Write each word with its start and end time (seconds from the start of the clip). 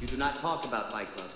You 0.00 0.06
do 0.06 0.16
not 0.16 0.34
talk 0.34 0.64
about 0.64 0.90
Fight 0.90 1.08
Club. 1.14 1.28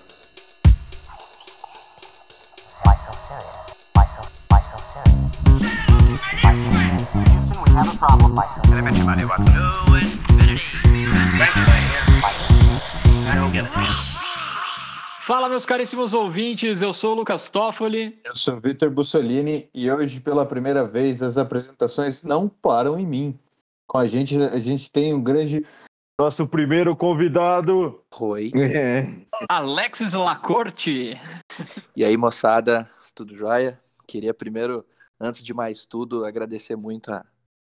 Why 2.82 2.96
so 2.96 3.12
serious? 3.28 3.74
Why 3.92 4.06
so, 4.06 4.22
why 4.48 4.60
so 4.60 4.78
serious? 4.94 5.20
Why 6.42 6.54
so 6.56 6.70
serious? 6.72 7.12
Houston, 7.12 7.62
we 7.62 7.68
have 7.72 7.92
a 7.92 7.96
problem. 7.98 8.34
Why 8.34 8.46
so 8.46 8.62
serious? 8.64 8.80
Why 8.80 8.90
so 8.90 9.04
Fala, 15.20 15.48
meus 15.50 15.66
caríssimos 15.66 16.14
ouvintes, 16.14 16.80
eu 16.80 16.94
sou 16.94 17.12
o 17.12 17.16
Lucas 17.16 17.50
Toffoli. 17.50 18.18
Eu 18.24 18.34
sou 18.34 18.58
Vitor 18.58 18.88
Bussolini 18.88 19.68
e 19.74 19.90
hoje, 19.90 20.20
pela 20.20 20.46
primeira 20.46 20.86
vez, 20.86 21.22
as 21.22 21.36
apresentações 21.36 22.22
não 22.22 22.48
param 22.48 22.98
em 22.98 23.06
mim. 23.06 23.38
Com 23.86 23.98
a 23.98 24.06
gente, 24.06 24.38
a 24.38 24.58
gente 24.58 24.90
tem 24.90 25.12
um 25.12 25.22
grande. 25.22 25.66
Nosso 26.20 26.46
primeiro 26.46 26.94
convidado. 26.94 28.04
Oi. 28.20 28.52
É. 28.54 29.26
Alexis 29.48 30.12
Lacorte. 30.12 31.18
E 31.96 32.04
aí, 32.04 32.16
moçada, 32.16 32.88
tudo 33.12 33.36
jóia? 33.36 33.80
Queria 34.06 34.32
primeiro, 34.32 34.86
antes 35.18 35.42
de 35.42 35.52
mais 35.52 35.84
tudo, 35.84 36.24
agradecer 36.24 36.76
muito 36.76 37.10
o 37.10 37.24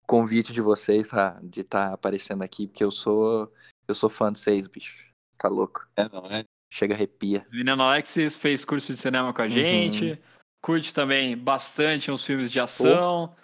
convite 0.08 0.54
de 0.54 0.60
vocês, 0.60 1.08
tá? 1.10 1.40
De 1.44 1.62
estar 1.62 1.90
tá 1.90 1.94
aparecendo 1.94 2.42
aqui, 2.42 2.66
porque 2.66 2.84
eu 2.84 2.90
sou 2.90 3.54
eu 3.88 3.94
sou 3.94 4.10
fã 4.10 4.32
de 4.32 4.40
vocês, 4.40 4.68
bicho. 4.68 5.06
Tá 5.38 5.48
louco. 5.48 5.88
É, 5.96 6.10
não 6.10 6.26
é? 6.26 6.44
Chega 6.68 6.96
arrepia. 6.96 7.46
O 7.48 7.56
menino 7.56 7.84
Alexis 7.84 8.38
fez 8.38 8.66
curso 8.66 8.92
de 8.92 8.98
cinema 8.98 9.32
com 9.32 9.42
a 9.44 9.48
gente. 9.48 10.20
Curte 10.64 10.96
também 10.96 11.38
bastante 11.38 12.10
uns 12.10 12.26
filmes 12.26 12.50
de 12.50 12.60
ação. 12.60 13.36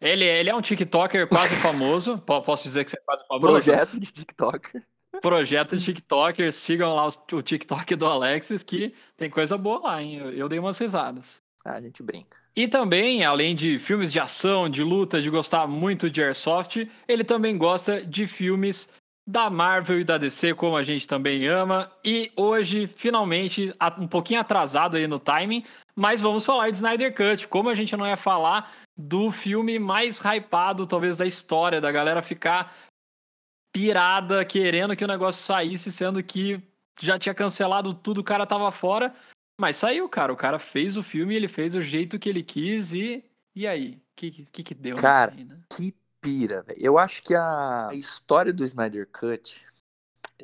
Ele, 0.00 0.24
ele 0.24 0.50
é 0.50 0.54
um 0.54 0.60
TikToker 0.62 1.26
quase 1.28 1.56
famoso. 1.56 2.18
Po- 2.26 2.42
Posso 2.42 2.62
dizer 2.64 2.84
que 2.84 2.90
você 2.90 2.96
é 2.96 3.02
quase 3.04 3.24
famoso? 3.26 3.46
Projeto 3.46 4.00
de 4.00 4.10
TikTok. 4.12 4.82
Projeto 5.20 5.76
de 5.76 5.84
TikToker. 5.84 6.52
Sigam 6.52 6.94
lá 6.94 7.06
o 7.06 7.42
TikTok 7.42 7.94
do 7.96 8.06
Alexis, 8.06 8.62
que 8.62 8.94
tem 9.16 9.28
coisa 9.28 9.58
boa 9.58 9.80
lá, 9.80 10.02
hein? 10.02 10.16
Eu, 10.18 10.30
eu 10.32 10.48
dei 10.48 10.58
umas 10.58 10.78
risadas. 10.78 11.42
Ah, 11.64 11.74
a 11.74 11.80
gente 11.80 12.02
brinca. 12.02 12.38
E 12.56 12.66
também, 12.66 13.22
além 13.24 13.54
de 13.54 13.78
filmes 13.78 14.10
de 14.10 14.18
ação, 14.18 14.68
de 14.68 14.82
luta, 14.82 15.20
de 15.20 15.30
gostar 15.30 15.66
muito 15.66 16.10
de 16.10 16.22
Airsoft, 16.22 16.88
ele 17.06 17.22
também 17.22 17.56
gosta 17.56 18.04
de 18.04 18.26
filmes 18.26 18.90
da 19.26 19.48
Marvel 19.48 20.00
e 20.00 20.04
da 20.04 20.18
DC, 20.18 20.54
como 20.54 20.76
a 20.76 20.82
gente 20.82 21.06
também 21.06 21.46
ama. 21.46 21.92
E 22.04 22.32
hoje, 22.36 22.88
finalmente, 22.88 23.72
um 23.98 24.08
pouquinho 24.08 24.40
atrasado 24.40 24.96
aí 24.96 25.06
no 25.06 25.18
timing, 25.20 25.62
mas 26.00 26.22
vamos 26.22 26.46
falar 26.46 26.70
de 26.70 26.76
Snyder 26.76 27.14
Cut. 27.14 27.46
Como 27.46 27.68
a 27.68 27.74
gente 27.74 27.94
não 27.94 28.06
ia 28.06 28.16
falar 28.16 28.72
do 28.96 29.30
filme 29.30 29.78
mais 29.78 30.18
hypado, 30.18 30.86
talvez, 30.86 31.18
da 31.18 31.26
história, 31.26 31.78
da 31.78 31.92
galera 31.92 32.22
ficar 32.22 32.74
pirada, 33.70 34.42
querendo 34.42 34.96
que 34.96 35.04
o 35.04 35.08
negócio 35.08 35.42
saísse, 35.42 35.92
sendo 35.92 36.22
que 36.22 36.58
já 36.98 37.18
tinha 37.18 37.34
cancelado 37.34 37.92
tudo, 37.92 38.22
o 38.22 38.24
cara 38.24 38.46
tava 38.46 38.72
fora. 38.72 39.14
Mas 39.60 39.76
saiu, 39.76 40.08
cara. 40.08 40.32
O 40.32 40.36
cara 40.36 40.58
fez 40.58 40.96
o 40.96 41.02
filme, 41.02 41.36
ele 41.36 41.48
fez 41.48 41.74
do 41.74 41.82
jeito 41.82 42.18
que 42.18 42.30
ele 42.30 42.42
quis 42.42 42.94
e. 42.94 43.22
E 43.54 43.66
aí? 43.66 43.96
O 43.96 44.00
que, 44.16 44.30
que 44.46 44.62
que 44.62 44.74
deu 44.74 44.96
Cara, 44.96 45.34
aí, 45.36 45.44
né? 45.44 45.60
Que 45.76 45.94
pira, 46.18 46.62
velho. 46.62 46.78
Eu 46.80 46.96
acho 46.96 47.22
que 47.22 47.34
a 47.34 47.90
história 47.92 48.54
do 48.54 48.64
Snyder 48.64 49.06
Cut, 49.06 49.66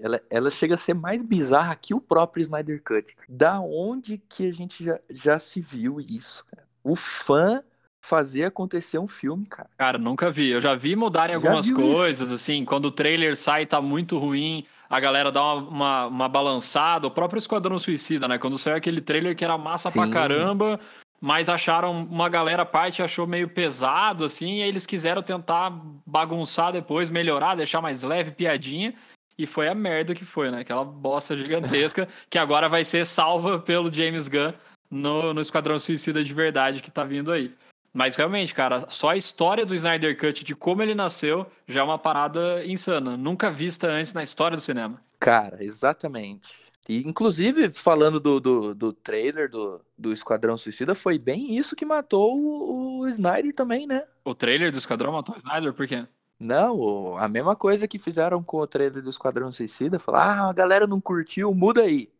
ela, 0.00 0.20
ela 0.30 0.50
chega 0.50 0.74
a 0.74 0.78
ser 0.78 0.94
mais 0.94 1.22
bizarra 1.22 1.74
que 1.74 1.94
o 1.94 2.00
próprio 2.00 2.42
Snyder 2.42 2.82
Cut. 2.82 3.14
Da 3.28 3.60
onde 3.60 4.18
que 4.18 4.48
a 4.48 4.52
gente 4.52 4.84
já, 4.84 4.98
já 5.10 5.38
se 5.38 5.60
viu 5.60 6.00
isso, 6.00 6.44
cara? 6.46 6.66
O 6.82 6.94
fã 6.94 7.62
fazer 8.00 8.44
acontecer 8.44 8.98
um 8.98 9.08
filme, 9.08 9.44
cara. 9.46 9.68
Cara, 9.76 9.98
nunca 9.98 10.30
vi. 10.30 10.50
Eu 10.50 10.60
já 10.60 10.74
vi 10.74 10.94
mudarem 10.94 11.38
Já 11.38 11.48
algumas 11.48 11.66
viu 11.66 11.80
isso? 11.80 11.94
coisas, 11.94 12.30
assim, 12.30 12.64
quando 12.64 12.86
o 12.86 12.92
trailer 12.92 13.36
sai 13.36 13.62
e 13.62 13.66
tá 13.66 13.80
muito 13.80 14.16
ruim, 14.16 14.64
a 14.88 15.00
galera 15.00 15.32
dá 15.32 15.42
uma, 15.42 15.68
uma, 15.68 16.06
uma 16.06 16.28
balançada. 16.28 17.06
O 17.06 17.10
próprio 17.10 17.38
Esquadrão 17.38 17.78
Suicida, 17.78 18.28
né? 18.28 18.38
Quando 18.38 18.58
saiu 18.58 18.76
aquele 18.76 19.00
trailer 19.00 19.34
que 19.34 19.44
era 19.44 19.58
massa 19.58 19.90
pra 19.90 20.04
Sim. 20.04 20.10
caramba, 20.10 20.78
mas 21.20 21.48
acharam, 21.48 21.90
uma 22.04 22.28
galera 22.28 22.64
parte 22.64 23.02
achou 23.02 23.26
meio 23.26 23.48
pesado, 23.48 24.24
assim, 24.24 24.58
e 24.58 24.62
aí 24.62 24.68
eles 24.68 24.86
quiseram 24.86 25.22
tentar 25.22 25.72
bagunçar 26.06 26.72
depois, 26.72 27.10
melhorar, 27.10 27.56
deixar 27.56 27.80
mais 27.80 28.02
leve, 28.02 28.30
piadinha. 28.30 28.94
E 29.38 29.46
foi 29.46 29.68
a 29.68 29.74
merda 29.74 30.14
que 30.14 30.24
foi, 30.24 30.50
né? 30.50 30.60
Aquela 30.60 30.84
bosta 30.84 31.36
gigantesca 31.36 32.08
que 32.30 32.38
agora 32.38 32.68
vai 32.68 32.84
ser 32.84 33.04
salva 33.04 33.58
pelo 33.58 33.92
James 33.92 34.28
Gunn 34.28 34.52
no, 34.90 35.34
no 35.34 35.40
Esquadrão 35.40 35.78
Suicida 35.78 36.24
de 36.24 36.32
verdade 36.32 36.80
que 36.80 36.90
tá 36.90 37.04
vindo 37.04 37.30
aí. 37.30 37.54
Mas 37.92 38.14
realmente, 38.14 38.54
cara, 38.54 38.90
só 38.90 39.10
a 39.10 39.16
história 39.16 39.64
do 39.64 39.74
Snyder 39.74 40.18
Cut, 40.18 40.44
de 40.44 40.54
como 40.54 40.82
ele 40.82 40.94
nasceu, 40.94 41.46
já 41.66 41.80
é 41.80 41.82
uma 41.82 41.98
parada 41.98 42.62
insana. 42.66 43.16
Nunca 43.16 43.50
vista 43.50 43.88
antes 43.88 44.12
na 44.12 44.22
história 44.22 44.54
do 44.54 44.62
cinema. 44.62 45.00
Cara, 45.18 45.64
exatamente. 45.64 46.46
E, 46.88 46.98
inclusive, 47.08 47.72
falando 47.72 48.20
do, 48.20 48.38
do, 48.38 48.74
do 48.74 48.92
trailer 48.92 49.50
do, 49.50 49.80
do 49.96 50.12
Esquadrão 50.12 50.58
Suicida, 50.58 50.94
foi 50.94 51.18
bem 51.18 51.56
isso 51.56 51.74
que 51.74 51.86
matou 51.86 52.38
o, 52.38 53.00
o 53.00 53.08
Snyder 53.08 53.54
também, 53.54 53.86
né? 53.86 54.04
O 54.24 54.34
trailer 54.34 54.70
do 54.70 54.78
Esquadrão 54.78 55.12
matou 55.12 55.34
o 55.34 55.38
Snyder, 55.38 55.72
por 55.72 55.86
quê? 55.86 56.06
Não, 56.38 57.16
a 57.16 57.28
mesma 57.28 57.56
coisa 57.56 57.88
que 57.88 57.98
fizeram 57.98 58.42
com 58.42 58.58
o 58.58 58.66
trailer 58.66 59.02
do 59.02 59.10
Esquadrão 59.10 59.50
Suicida, 59.50 59.98
falar, 59.98 60.38
ah, 60.38 60.50
a 60.50 60.52
galera 60.52 60.86
não 60.86 61.00
curtiu, 61.00 61.54
muda 61.54 61.82
aí. 61.82 62.10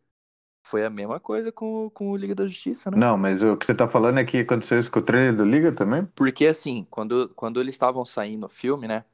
Foi 0.65 0.83
a 0.83 0.89
mesma 0.89 1.19
coisa 1.19 1.51
com, 1.51 1.89
com 1.91 2.11
o 2.11 2.17
Liga 2.17 2.35
da 2.35 2.45
Justiça, 2.45 2.91
né? 2.91 2.97
Não, 2.97 3.17
mas 3.17 3.41
o 3.41 3.55
que 3.55 3.65
você 3.65 3.73
tá 3.73 3.87
falando 3.87 4.19
é 4.19 4.25
que 4.25 4.39
aconteceu 4.39 4.79
isso 4.79 4.91
com 4.91 4.99
o 4.99 5.03
trailer 5.03 5.35
do 5.35 5.45
Liga 5.45 5.71
também? 5.71 6.05
Porque 6.07 6.45
assim, 6.45 6.85
quando, 6.89 7.29
quando 7.29 7.61
eles 7.61 7.75
estavam 7.75 8.03
saindo 8.05 8.47
o 8.47 8.49
filme, 8.49 8.87
né? 8.87 9.05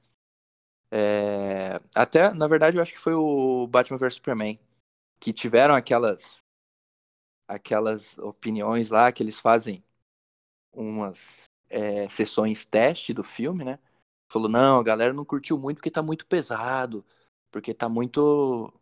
é, 0.91 1.79
Até, 1.95 2.33
na 2.33 2.47
verdade, 2.47 2.77
eu 2.77 2.81
acho 2.81 2.93
que 2.93 2.99
foi 2.99 3.13
o 3.13 3.67
Batman 3.67 3.97
vs 3.97 4.15
Superman. 4.15 4.57
Que 5.19 5.31
tiveram 5.31 5.75
aquelas. 5.75 6.41
Aquelas 7.47 8.17
opiniões 8.17 8.89
lá 8.89 9.11
que 9.11 9.21
eles 9.21 9.39
fazem 9.39 9.83
umas 10.71 11.43
é, 11.69 12.07
sessões 12.09 12.65
teste 12.65 13.13
do 13.13 13.23
filme, 13.23 13.63
né? 13.63 13.77
Falou, 14.33 14.49
não, 14.49 14.79
a 14.79 14.83
galera 14.83 15.13
não 15.13 15.23
curtiu 15.23 15.59
muito 15.59 15.77
porque 15.77 15.91
tá 15.91 16.01
muito 16.01 16.25
pesado. 16.25 17.05
Porque 17.51 17.71
tá 17.71 17.87
muito 17.87 18.73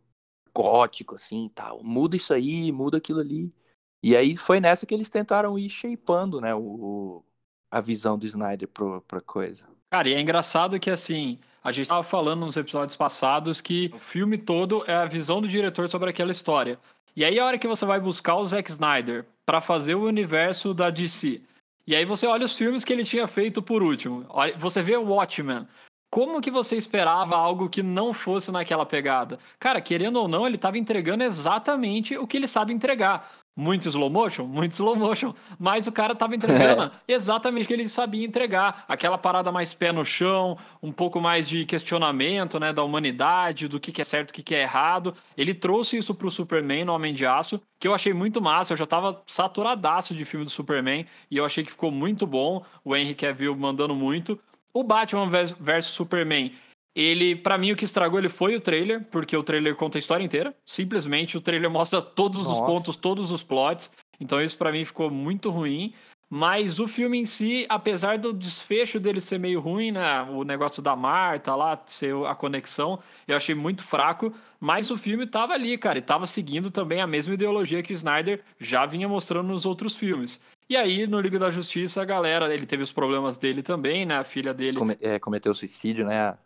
gótico, 0.53 1.15
assim, 1.15 1.51
tal. 1.53 1.83
Muda 1.83 2.15
isso 2.15 2.33
aí, 2.33 2.71
muda 2.71 2.97
aquilo 2.97 3.19
ali. 3.19 3.53
E 4.01 4.15
aí 4.15 4.37
foi 4.37 4.61
nessa 4.61 4.85
que 4.85 4.93
eles 4.93 5.09
tentaram 5.09 5.59
ir 5.59 5.69
shapeando, 5.69 6.39
né? 6.39 6.55
O, 6.55 7.21
a 7.69 7.81
visão 7.81 8.17
do 8.17 8.25
Snyder 8.25 8.67
pro, 8.69 9.01
pra 9.01 9.19
coisa. 9.19 9.67
Cara, 9.89 10.07
e 10.07 10.13
é 10.13 10.21
engraçado 10.21 10.79
que, 10.79 10.89
assim, 10.89 11.37
a 11.61 11.69
gente 11.73 11.89
tava 11.89 12.03
falando 12.03 12.45
nos 12.45 12.55
episódios 12.55 12.95
passados 12.95 13.59
que 13.59 13.91
o 13.93 13.99
filme 13.99 14.37
todo 14.37 14.85
é 14.87 14.95
a 14.95 15.05
visão 15.05 15.41
do 15.41 15.49
diretor 15.49 15.89
sobre 15.89 16.09
aquela 16.09 16.31
história. 16.31 16.79
E 17.13 17.25
aí, 17.25 17.37
a 17.37 17.45
hora 17.45 17.59
que 17.59 17.67
você 17.67 17.85
vai 17.85 17.99
buscar 17.99 18.37
o 18.37 18.45
Zack 18.45 18.71
Snyder 18.71 19.25
pra 19.45 19.59
fazer 19.59 19.95
o 19.95 20.05
universo 20.05 20.73
da 20.73 20.89
DC, 20.89 21.41
e 21.85 21.95
aí 21.95 22.05
você 22.05 22.27
olha 22.27 22.45
os 22.45 22.57
filmes 22.57 22.83
que 22.83 22.93
ele 22.93 23.03
tinha 23.03 23.27
feito 23.27 23.61
por 23.61 23.81
último, 23.81 24.25
você 24.57 24.81
vê 24.81 24.95
o 24.95 25.05
Watchmen. 25.05 25.67
Como 26.09 26.41
que 26.41 26.51
você 26.51 26.75
esperava 26.75 27.37
algo 27.37 27.69
que 27.69 27.81
não 27.81 28.13
fosse 28.13 28.51
naquela 28.51 28.85
pegada? 28.85 29.39
Cara, 29.57 29.79
querendo 29.79 30.17
ou 30.17 30.27
não, 30.27 30.45
ele 30.45 30.57
tava 30.57 30.77
entregando 30.77 31.23
exatamente 31.23 32.17
o 32.17 32.27
que 32.27 32.35
ele 32.35 32.49
sabe 32.49 32.73
entregar. 32.73 33.31
Muito 33.55 33.89
slow 33.89 34.09
motion? 34.09 34.45
Muito 34.45 34.71
slow 34.71 34.95
motion. 34.95 35.33
Mas 35.59 35.85
o 35.85 35.91
cara 35.91 36.15
tava 36.15 36.35
entregando 36.35 36.91
exatamente 37.05 37.65
o 37.65 37.67
que 37.67 37.73
ele 37.73 37.89
sabia 37.89 38.25
entregar. 38.25 38.85
Aquela 38.87 39.17
parada 39.17 39.51
mais 39.51 39.73
pé 39.73 39.91
no 39.91 40.05
chão, 40.05 40.57
um 40.81 40.91
pouco 40.91 41.19
mais 41.19 41.49
de 41.49 41.65
questionamento 41.65 42.59
né, 42.59 42.71
da 42.71 42.83
humanidade, 42.83 43.67
do 43.67 43.79
que, 43.79 43.91
que 43.91 44.01
é 44.01 44.03
certo 44.03 44.29
e 44.29 44.31
o 44.31 44.33
que, 44.35 44.43
que 44.43 44.55
é 44.55 44.61
errado. 44.61 45.13
Ele 45.37 45.53
trouxe 45.53 45.97
isso 45.97 46.15
pro 46.15 46.31
Superman 46.31 46.85
no 46.85 46.93
Homem 46.93 47.13
de 47.13 47.25
Aço, 47.25 47.61
que 47.77 47.87
eu 47.87 47.93
achei 47.93 48.13
muito 48.13 48.41
massa. 48.41 48.71
Eu 48.73 48.77
já 48.77 48.85
tava 48.85 49.21
saturadaço 49.27 50.15
de 50.15 50.23
filme 50.23 50.45
do 50.45 50.51
Superman 50.51 51.05
e 51.29 51.35
eu 51.37 51.45
achei 51.45 51.63
que 51.63 51.71
ficou 51.71 51.91
muito 51.91 52.25
bom. 52.25 52.63
O 52.85 52.95
Henry 52.95 53.15
Cavill 53.15 53.55
mandando 53.55 53.93
muito. 53.93 54.39
O 54.73 54.83
Batman 54.83 55.29
vs 55.29 55.53
versus 55.59 55.93
Superman, 55.93 56.53
ele, 56.95 57.35
pra 57.35 57.57
mim, 57.57 57.71
o 57.71 57.75
que 57.75 57.85
estragou 57.85 58.19
ele 58.19 58.29
foi 58.29 58.55
o 58.55 58.61
trailer, 58.61 59.05
porque 59.11 59.35
o 59.35 59.43
trailer 59.43 59.75
conta 59.75 59.97
a 59.97 59.99
história 59.99 60.23
inteira. 60.23 60.55
Simplesmente 60.65 61.37
o 61.37 61.41
trailer 61.41 61.69
mostra 61.69 62.01
todos 62.01 62.41
os 62.41 62.47
Nossa. 62.47 62.65
pontos, 62.65 62.95
todos 62.95 63.31
os 63.31 63.43
plots. 63.43 63.91
Então 64.19 64.41
isso 64.41 64.57
pra 64.57 64.71
mim 64.71 64.85
ficou 64.85 65.09
muito 65.09 65.49
ruim. 65.49 65.93
Mas 66.33 66.79
o 66.79 66.87
filme 66.87 67.17
em 67.17 67.25
si, 67.25 67.65
apesar 67.67 68.17
do 68.17 68.31
desfecho 68.31 69.01
dele 69.01 69.19
ser 69.19 69.37
meio 69.37 69.59
ruim, 69.59 69.91
né? 69.91 70.21
O 70.31 70.45
negócio 70.45 70.81
da 70.81 70.95
Marta 70.95 71.53
lá, 71.55 71.81
ser 71.85 72.15
a 72.25 72.33
conexão, 72.33 72.99
eu 73.27 73.35
achei 73.35 73.53
muito 73.53 73.83
fraco. 73.83 74.33
Mas 74.57 74.89
o 74.89 74.97
filme 74.97 75.27
tava 75.27 75.51
ali, 75.51 75.77
cara, 75.77 75.97
e 75.97 76.01
tava 76.01 76.25
seguindo 76.25 76.71
também 76.71 77.01
a 77.01 77.07
mesma 77.07 77.33
ideologia 77.33 77.83
que 77.83 77.91
o 77.91 77.95
Snyder 77.95 78.41
já 78.57 78.85
vinha 78.85 79.09
mostrando 79.09 79.47
nos 79.49 79.65
outros 79.65 79.93
filmes. 79.93 80.41
E 80.69 80.77
aí, 80.77 81.05
no 81.05 81.19
Liga 81.19 81.37
da 81.37 81.49
Justiça, 81.49 82.01
a 82.01 82.05
galera, 82.05 82.53
ele 82.53 82.65
teve 82.65 82.81
os 82.81 82.93
problemas 82.93 83.35
dele 83.35 83.61
também, 83.61 84.05
né? 84.05 84.17
A 84.19 84.23
filha 84.23 84.53
dele 84.53 84.77
Come- 84.77 84.97
é, 85.01 85.19
cometeu 85.19 85.53
suicídio, 85.53 86.05
né? 86.05 86.37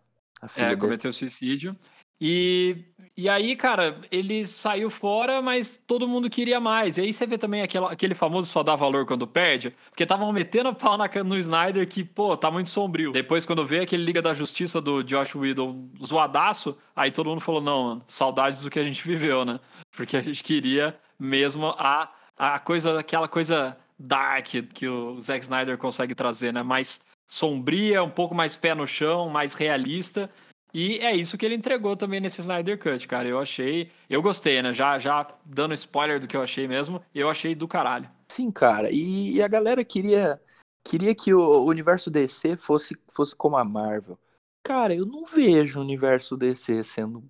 É, 0.55 0.75
cometeu 0.75 1.11
suicídio. 1.11 1.75
E, 2.19 2.77
e 3.17 3.27
aí, 3.27 3.55
cara, 3.55 4.01
ele 4.09 4.47
saiu 4.47 4.89
fora, 4.89 5.41
mas 5.41 5.77
todo 5.85 6.07
mundo 6.07 6.29
queria 6.29 6.59
mais. 6.59 6.97
E 6.97 7.01
aí 7.01 7.13
você 7.13 7.25
vê 7.25 7.37
também 7.37 7.61
aquela, 7.61 7.91
aquele 7.91 8.15
famoso 8.15 8.49
só 8.49 8.63
dá 8.63 8.75
valor 8.75 9.05
quando 9.05 9.27
perde, 9.27 9.75
porque 9.89 10.03
estavam 10.03 10.31
metendo 10.31 10.69
a 10.69 10.73
pau 10.73 10.97
na, 10.97 11.09
no 11.23 11.37
Snyder 11.37 11.87
que, 11.87 12.03
pô, 12.03 12.37
tá 12.37 12.49
muito 12.49 12.69
sombrio. 12.69 13.11
Depois, 13.11 13.45
quando 13.45 13.65
vê 13.65 13.81
aquele 13.81 14.03
Liga 14.03 14.21
da 14.21 14.33
Justiça 14.33 14.79
do 14.79 15.03
Josh 15.03 15.35
Whedon 15.35 15.89
zoadaço, 16.03 16.77
aí 16.95 17.11
todo 17.11 17.29
mundo 17.29 17.41
falou, 17.41 17.61
não, 17.61 17.83
mano, 17.83 18.03
saudades 18.07 18.63
do 18.63 18.69
que 18.69 18.79
a 18.79 18.83
gente 18.83 19.05
viveu, 19.05 19.43
né? 19.43 19.59
Porque 19.95 20.15
a 20.15 20.21
gente 20.21 20.43
queria 20.43 20.97
mesmo 21.19 21.67
a, 21.77 22.09
a 22.37 22.59
coisa, 22.59 22.99
aquela 22.99 23.27
coisa 23.27 23.77
dark 23.97 24.47
que 24.73 24.87
o 24.87 25.19
Zack 25.21 25.43
Snyder 25.43 25.77
consegue 25.77 26.15
trazer, 26.15 26.53
né? 26.53 26.63
Mais 26.63 27.01
sombria, 27.27 28.03
um 28.03 28.09
pouco 28.09 28.35
mais 28.35 28.55
pé 28.55 28.73
no 28.73 28.87
chão, 28.87 29.29
mais 29.29 29.53
realista. 29.53 30.29
E 30.73 30.99
é 30.99 31.15
isso 31.15 31.37
que 31.37 31.45
ele 31.45 31.55
entregou 31.55 31.95
também 31.95 32.19
nesse 32.19 32.41
Snyder 32.41 32.77
Cut, 32.77 33.07
cara. 33.07 33.27
Eu 33.27 33.39
achei. 33.39 33.91
Eu 34.09 34.21
gostei, 34.21 34.61
né? 34.61 34.73
Já, 34.73 34.99
já 34.99 35.27
dando 35.45 35.73
spoiler 35.73 36.19
do 36.19 36.27
que 36.27 36.35
eu 36.35 36.41
achei 36.41 36.67
mesmo, 36.67 37.01
eu 37.13 37.29
achei 37.29 37.55
do 37.55 37.67
caralho. 37.67 38.09
Sim, 38.27 38.51
cara. 38.51 38.91
E, 38.91 39.35
e 39.35 39.43
a 39.43 39.47
galera 39.47 39.83
queria. 39.85 40.41
Queria 40.83 41.15
que 41.15 41.33
o 41.33 41.65
universo 41.65 42.11
DC 42.11 42.57
fosse, 42.57 42.95
fosse 43.09 43.35
como 43.35 43.57
a 43.57 43.63
Marvel. 43.63 44.19
Cara, 44.61 44.93
eu 44.93 45.05
não 45.05 45.25
vejo 45.25 45.79
o 45.79 45.81
universo 45.81 46.37
DC 46.37 46.83
sendo 46.83 47.23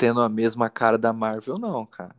tendo 0.00 0.22
a 0.22 0.30
mesma 0.30 0.70
cara 0.70 0.96
da 0.96 1.12
Marvel, 1.12 1.58
não, 1.58 1.84
cara. 1.84 2.16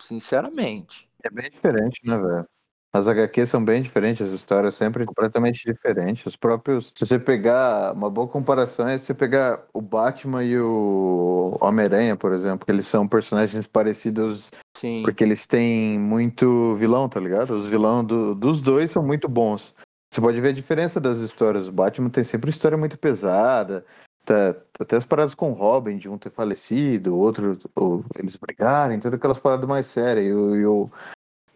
Sinceramente. 0.00 1.10
É 1.22 1.28
bem 1.28 1.50
diferente, 1.50 2.00
né, 2.02 2.16
velho? 2.16 2.48
As 2.92 3.06
HQs 3.06 3.50
são 3.50 3.62
bem 3.62 3.82
diferentes, 3.82 4.26
as 4.26 4.32
histórias 4.32 4.74
sempre 4.74 5.04
completamente 5.04 5.62
diferentes. 5.64 6.24
Os 6.24 6.36
próprios. 6.36 6.90
Se 6.96 7.06
você 7.06 7.18
pegar. 7.18 7.92
Uma 7.92 8.08
boa 8.08 8.26
comparação 8.26 8.88
é 8.88 8.96
você 8.96 9.12
pegar 9.12 9.62
o 9.74 9.80
Batman 9.80 10.42
e 10.42 10.58
o 10.58 11.56
Homem-Aranha, 11.60 12.16
por 12.16 12.32
exemplo. 12.32 12.64
Eles 12.68 12.86
são 12.86 13.06
personagens 13.06 13.66
parecidos 13.66 14.50
Sim. 14.76 15.02
porque 15.02 15.22
eles 15.22 15.46
têm 15.46 15.98
muito 15.98 16.76
vilão, 16.76 17.08
tá 17.08 17.20
ligado? 17.20 17.54
Os 17.54 17.68
vilões 17.68 18.06
do, 18.06 18.34
dos 18.34 18.60
dois 18.60 18.90
são 18.90 19.02
muito 19.02 19.28
bons. 19.28 19.74
Você 20.10 20.20
pode 20.20 20.40
ver 20.40 20.48
a 20.48 20.52
diferença 20.52 20.98
das 20.98 21.18
histórias. 21.18 21.68
O 21.68 21.72
Batman 21.72 22.08
tem 22.08 22.24
sempre 22.24 22.48
uma 22.48 22.54
história 22.54 22.78
muito 22.78 22.98
pesada. 22.98 23.84
Tá, 24.24 24.54
até 24.78 24.96
as 24.96 25.06
paradas 25.06 25.34
com 25.34 25.50
o 25.50 25.54
Robin, 25.54 25.96
de 25.96 26.08
um 26.08 26.18
ter 26.18 26.30
falecido, 26.30 27.14
o 27.14 27.18
outro, 27.18 27.58
ou 27.74 28.04
eles 28.18 28.36
brigarem, 28.36 29.00
todas 29.00 29.18
aquelas 29.18 29.38
paradas 29.38 29.68
mais 29.68 29.86
sérias. 29.86 30.26
E 30.26 30.32
o, 30.32 30.56
e 30.56 30.66
o, 30.66 30.90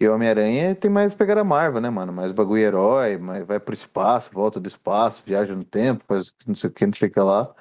e 0.04 0.08
Homem-Aranha 0.08 0.74
tem 0.74 0.90
mais 0.90 1.14
pegada 1.14 1.44
Marvel, 1.44 1.80
né, 1.80 1.90
mano? 1.90 2.12
Mais 2.12 2.32
bagulho 2.32 2.62
herói, 2.62 3.18
mas 3.18 3.46
vai 3.46 3.60
pro 3.60 3.74
espaço, 3.74 4.32
volta 4.32 4.58
do 4.58 4.68
espaço, 4.68 5.22
viaja 5.24 5.54
no 5.54 5.64
tempo, 5.64 6.04
faz 6.06 6.32
não 6.46 6.54
sei 6.54 6.70
o 6.70 6.72
que, 6.72 6.86
não 6.86 6.92
sei 6.92 7.08
o 7.08 7.12
que 7.12 7.20
lá. 7.20 7.54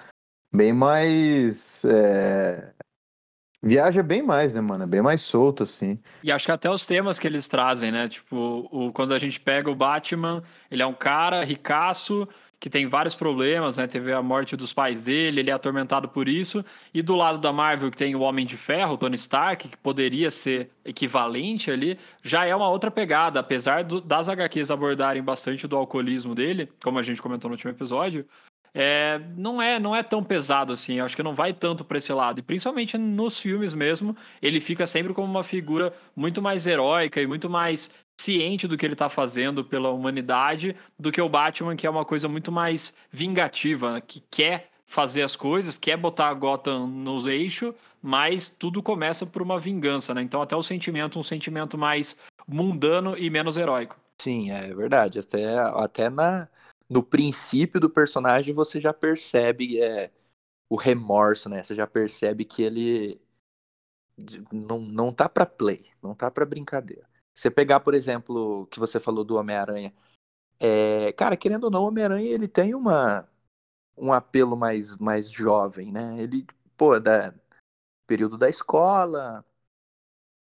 Bem 0.54 0.74
mais. 0.74 1.84
é, 1.86 2.74
Viaja 3.64 4.02
bem 4.02 4.24
mais, 4.24 4.56
né, 4.56 4.62
mano? 4.62 4.88
Bem 4.88 5.04
mais 5.04 5.22
solto, 5.22 5.64
assim. 5.64 6.00
E 6.24 6.32
acho 6.32 6.48
que 6.48 6.52
até 6.52 6.68
os 6.68 6.84
temas 6.84 7.20
que 7.20 7.28
eles 7.28 7.48
trazem, 7.48 7.92
né? 7.92 8.10
Tipo, 8.10 8.68
o, 8.72 8.92
quando 8.92 9.14
a 9.14 9.20
gente 9.20 9.40
pega 9.40 9.70
o 9.70 9.76
Batman, 9.76 10.42
ele 10.72 10.82
é 10.82 10.86
um 10.86 10.94
cara 10.94 11.44
ricaço 11.44 12.28
que 12.62 12.70
tem 12.70 12.86
vários 12.86 13.16
problemas, 13.16 13.78
né? 13.78 13.88
Teve 13.88 14.14
a 14.14 14.22
morte 14.22 14.56
dos 14.56 14.72
pais 14.72 15.02
dele, 15.02 15.40
ele 15.40 15.50
é 15.50 15.54
atormentado 15.54 16.08
por 16.08 16.30
isso. 16.30 16.64
E 16.94 17.02
do 17.02 17.16
lado 17.16 17.40
da 17.40 17.52
Marvel, 17.52 17.90
que 17.90 17.98
tem 17.98 18.16
o 18.16 18.22
Homem 18.22 18.46
de 18.46 18.56
Ferro, 18.56 18.94
o 18.94 18.98
Tony 19.00 19.16
Stark, 19.16 19.68
que 19.68 19.78
poderia 19.78 20.30
ser 20.30 20.70
equivalente 20.86 21.72
ali, 21.72 21.98
já 22.24 22.46
é 22.46 22.56
uma 22.56 22.70
outra 22.70 22.92
pegada. 22.92 23.40
Apesar 23.40 23.84
do, 23.84 24.00
das 24.00 24.30
HQs 24.30 24.70
abordarem 24.70 25.24
bastante 25.24 25.68
do 25.68 25.76
alcoolismo 25.76 26.36
dele, 26.36 26.70
como 26.84 27.00
a 27.00 27.04
gente 27.04 27.20
comentou 27.20 27.50
no 27.50 27.56
último 27.56 27.72
episódio, 27.72 28.28
é, 28.76 29.20
não 29.36 29.60
é 29.60 29.80
não 29.80 29.96
é 29.96 30.04
tão 30.04 30.24
pesado 30.24 30.72
assim. 30.72 31.00
Eu 31.00 31.06
acho 31.06 31.16
que 31.16 31.24
não 31.24 31.34
vai 31.34 31.54
tanto 31.54 31.84
para 31.84 31.98
esse 31.98 32.14
lado. 32.14 32.38
E 32.38 32.44
principalmente 32.44 32.96
nos 32.96 33.40
filmes 33.40 33.74
mesmo, 33.74 34.16
ele 34.40 34.62
fica 34.62 34.86
sempre 34.86 35.16
como 35.16 35.28
uma 35.28 35.44
figura 35.44 35.92
muito 36.16 36.44
mais 36.44 36.68
heróica 36.68 37.20
e 37.20 37.26
muito 37.26 37.50
mais 37.50 37.90
ciente 38.22 38.68
do 38.68 38.78
que 38.78 38.86
ele 38.86 38.94
está 38.94 39.10
fazendo 39.10 39.66
pela 39.66 39.90
humanidade 39.90 40.76
do 40.98 41.12
que 41.12 41.22
o 41.22 41.28
Batman, 41.28 41.76
que 41.76 41.88
é 41.88 41.90
uma 41.90 42.06
coisa 42.06 42.28
muito 42.28 42.52
mais 42.52 42.94
vingativa, 43.12 43.94
né? 43.94 44.02
que 44.06 44.24
quer 44.30 44.70
fazer 44.86 45.24
as 45.24 45.36
coisas, 45.36 45.78
quer 45.78 45.98
botar 45.98 46.28
a 46.28 46.34
Gotham 46.34 46.86
no 46.86 47.28
eixo, 47.30 47.74
mas 48.02 48.48
tudo 48.48 48.84
começa 48.84 49.26
por 49.26 49.42
uma 49.42 49.60
vingança, 49.60 50.14
né? 50.14 50.22
Então 50.22 50.42
até 50.42 50.56
o 50.56 50.62
sentimento, 50.62 51.18
um 51.18 51.24
sentimento 51.24 51.78
mais 51.78 52.18
mundano 52.48 53.18
e 53.18 53.30
menos 53.30 53.58
heróico. 53.58 53.98
Sim, 54.22 54.52
é 54.52 54.74
verdade. 54.74 55.20
Até, 55.20 55.58
até 55.58 56.10
na, 56.10 56.48
no 56.90 57.02
princípio 57.02 57.80
do 57.80 57.90
personagem 57.90 58.54
você 58.54 58.80
já 58.80 58.94
percebe 58.94 59.82
é, 59.82 60.12
o 60.70 60.76
remorso, 60.76 61.50
né? 61.50 61.64
Você 61.64 61.74
já 61.74 61.88
percebe 61.88 62.46
que 62.46 62.62
ele 62.62 63.20
não, 64.52 64.80
não 64.80 65.12
tá 65.12 65.28
pra 65.30 65.46
play, 65.46 65.82
não 66.04 66.14
tá 66.14 66.30
pra 66.30 66.46
brincadeira. 66.46 67.11
Você 67.34 67.50
pegar, 67.52 67.80
por 67.80 67.94
exemplo, 67.94 68.68
que 68.68 68.80
você 68.80 69.00
falou 69.00 69.24
do 69.24 69.36
Homem-Aranha. 69.38 69.94
É, 70.60 71.12
cara, 71.14 71.38
querendo 71.38 71.66
ou 71.66 71.72
não, 71.72 71.84
o 71.84 71.88
Homem-Aranha 71.88 72.30
ele 72.32 72.48
tem 72.48 72.76
uma, 72.76 73.28
um 73.98 74.14
apelo 74.14 74.58
mais, 74.58 74.98
mais 74.98 75.32
jovem, 75.32 75.92
né? 75.92 76.20
Ele, 76.22 76.46
pô, 76.78 76.96
é 76.96 77.00
da 77.02 77.34
período 78.08 78.38
da 78.38 78.50
escola, 78.50 79.46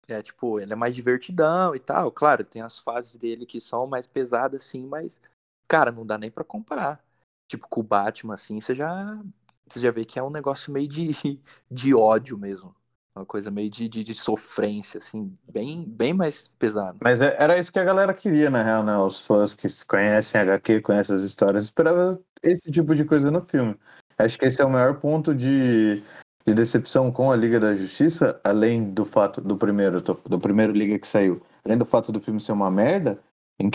é 0.08 0.22
tipo, 0.22 0.60
ele 0.60 0.74
é 0.74 0.76
mais 0.76 0.96
divertidão 0.96 1.76
e 1.76 1.80
tal. 1.80 2.12
Claro, 2.12 2.44
tem 2.46 2.62
as 2.62 2.80
fases 2.80 3.16
dele 3.16 3.46
que 3.46 3.60
são 3.62 3.88
mais 3.88 4.06
pesadas, 4.08 4.64
assim, 4.66 4.86
mas, 4.86 5.20
cara, 5.68 5.92
não 5.92 6.06
dá 6.06 6.18
nem 6.18 6.31
para 6.31 6.44
comparar. 6.44 7.04
Tipo, 7.48 7.68
com 7.68 7.81
o 7.81 7.84
Batman, 7.84 8.36
assim, 8.36 8.60
você 8.62 8.76
já, 8.76 9.20
você 9.68 9.80
já 9.80 9.92
vê 9.92 10.06
que 10.06 10.20
é 10.20 10.24
um 10.24 10.30
negócio 10.30 10.72
meio 10.72 10.88
de, 10.88 11.12
de 11.72 11.94
ódio 11.96 12.38
mesmo. 12.38 12.76
Uma 13.16 13.26
coisa 13.26 13.50
meio 13.50 13.70
de, 13.70 13.88
de, 13.88 14.04
de, 14.04 14.14
sofrência, 14.14 14.98
assim, 14.98 15.34
bem, 15.50 15.86
bem 15.88 16.14
mais 16.14 16.50
pesado. 16.60 16.98
Mas 17.02 17.22
é, 17.22 17.34
era 17.40 17.58
isso 17.58 17.72
que 17.72 17.80
a 17.80 17.84
galera 17.84 18.14
queria, 18.14 18.50
na 18.50 18.62
real, 18.62 18.84
né? 18.84 18.98
Os 18.98 19.22
fãs 19.22 19.56
que 19.56 19.68
conhecem 19.88 20.42
HQ, 20.42 20.82
conhecem 20.82 21.16
as 21.16 21.22
histórias, 21.22 21.64
esperavam 21.64 22.20
esse 22.44 22.70
tipo 22.70 22.94
de 22.94 23.06
coisa 23.06 23.32
no 23.32 23.40
filme. 23.40 23.74
Acho 24.18 24.38
que 24.38 24.46
esse 24.46 24.62
é 24.62 24.66
o 24.66 24.70
maior 24.70 25.00
ponto 25.00 25.34
de, 25.34 26.04
de 26.46 26.54
decepção 26.54 27.10
com 27.10 27.32
a 27.32 27.38
Liga 27.38 27.58
da 27.58 27.74
Justiça, 27.74 28.38
além 28.44 28.92
do 28.92 29.06
fato 29.06 29.40
do 29.40 29.56
primeiro, 29.56 30.02
do 30.02 30.40
primeiro 30.40 30.74
Liga 30.74 31.00
que 31.00 31.08
saiu, 31.08 31.42
além 31.64 31.78
do 31.78 31.86
fato 31.86 32.12
do 32.12 32.20
filme 32.20 32.42
ser 32.42 32.52
uma 32.52 32.70
merda, 32.70 33.18
em 33.58 33.70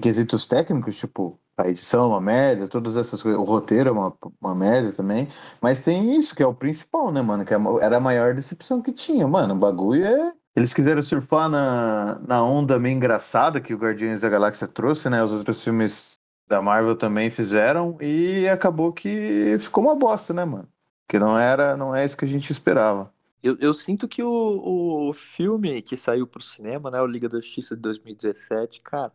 quesitos 0.00 0.48
técnicos, 0.48 0.96
tipo, 0.96 1.38
a 1.62 1.68
edição 1.68 2.04
é 2.04 2.08
uma 2.08 2.20
merda, 2.20 2.68
todas 2.68 2.96
essas 2.96 3.22
coisas, 3.22 3.40
o 3.40 3.44
roteiro 3.44 3.88
é 3.88 3.92
uma, 3.92 4.12
uma 4.40 4.54
merda 4.54 4.92
também, 4.92 5.28
mas 5.60 5.84
tem 5.84 6.16
isso 6.16 6.34
que 6.34 6.42
é 6.42 6.46
o 6.46 6.54
principal, 6.54 7.12
né, 7.12 7.22
mano, 7.22 7.44
que 7.44 7.54
é 7.54 7.58
era 7.80 7.96
a 7.96 8.00
maior 8.00 8.34
decepção 8.34 8.82
que 8.82 8.92
tinha, 8.92 9.26
mano, 9.26 9.54
o 9.54 9.58
bagulho 9.58 10.04
é... 10.04 10.32
Eles 10.56 10.74
quiseram 10.74 11.00
surfar 11.00 11.48
na, 11.48 12.18
na 12.26 12.42
onda 12.42 12.78
meio 12.78 12.96
engraçada 12.96 13.60
que 13.60 13.72
o 13.72 13.78
Guardiões 13.78 14.20
da 14.22 14.28
Galáxia 14.28 14.66
trouxe, 14.66 15.08
né, 15.08 15.22
os 15.22 15.32
outros 15.32 15.62
filmes 15.62 16.14
da 16.48 16.60
Marvel 16.60 16.96
também 16.96 17.30
fizeram, 17.30 17.96
e 18.00 18.48
acabou 18.48 18.92
que 18.92 19.56
ficou 19.60 19.84
uma 19.84 19.94
bosta, 19.94 20.34
né, 20.34 20.44
mano, 20.44 20.68
que 21.08 21.18
não 21.18 21.38
era, 21.38 21.76
não 21.76 21.94
é 21.94 22.04
isso 22.04 22.16
que 22.16 22.24
a 22.24 22.28
gente 22.28 22.50
esperava. 22.50 23.12
Eu, 23.42 23.56
eu 23.58 23.72
sinto 23.72 24.06
que 24.06 24.22
o, 24.22 25.08
o 25.08 25.12
filme 25.14 25.80
que 25.80 25.96
saiu 25.96 26.26
pro 26.26 26.42
cinema, 26.42 26.90
né, 26.90 27.00
o 27.00 27.06
Liga 27.06 27.28
da 27.28 27.40
Justiça 27.40 27.74
de 27.74 27.80
2017, 27.80 28.82
cara, 28.82 29.12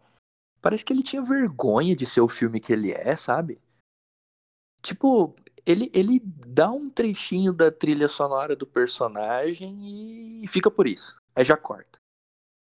parece 0.65 0.83
que 0.83 0.91
ele 0.91 1.03
tinha 1.03 1.21
vergonha 1.21 1.95
de 1.95 2.07
ser 2.07 2.21
o 2.21 2.27
filme 2.27 2.59
que 2.59 2.73
ele 2.73 2.91
é, 2.91 3.15
sabe? 3.15 3.61
Tipo, 4.81 5.35
ele, 5.63 5.91
ele 5.93 6.19
dá 6.19 6.71
um 6.71 6.89
trechinho 6.89 7.53
da 7.53 7.71
trilha 7.71 8.09
sonora 8.09 8.55
do 8.55 8.65
personagem 8.65 10.43
e 10.43 10.47
fica 10.47 10.71
por 10.71 10.87
isso. 10.87 11.15
Aí 11.35 11.45
já 11.45 11.55
corta. 11.55 11.99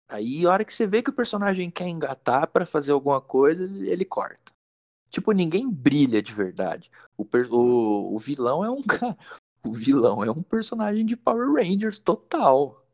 Aí, 0.07 0.45
a 0.45 0.51
hora 0.51 0.63
que 0.63 0.71
você 0.71 0.85
vê 0.85 1.01
que 1.01 1.09
o 1.09 1.15
personagem 1.15 1.71
quer 1.71 1.87
engatar 1.87 2.45
para 2.51 2.63
fazer 2.63 2.91
alguma 2.91 3.19
coisa, 3.19 3.63
ele 3.63 4.05
corta. 4.05 4.51
Tipo, 5.09 5.31
ninguém 5.31 5.67
brilha 5.67 6.21
de 6.21 6.31
verdade. 6.31 6.91
O, 7.17 7.23
o, 7.49 8.15
o 8.15 8.19
vilão 8.19 8.63
é 8.63 8.69
um. 8.69 8.83
O 9.61 9.73
vilão 9.73 10.23
é 10.23 10.31
um 10.31 10.41
personagem 10.41 11.05
de 11.05 11.17
Power 11.17 11.51
Rangers 11.51 11.99
total. 11.99 12.87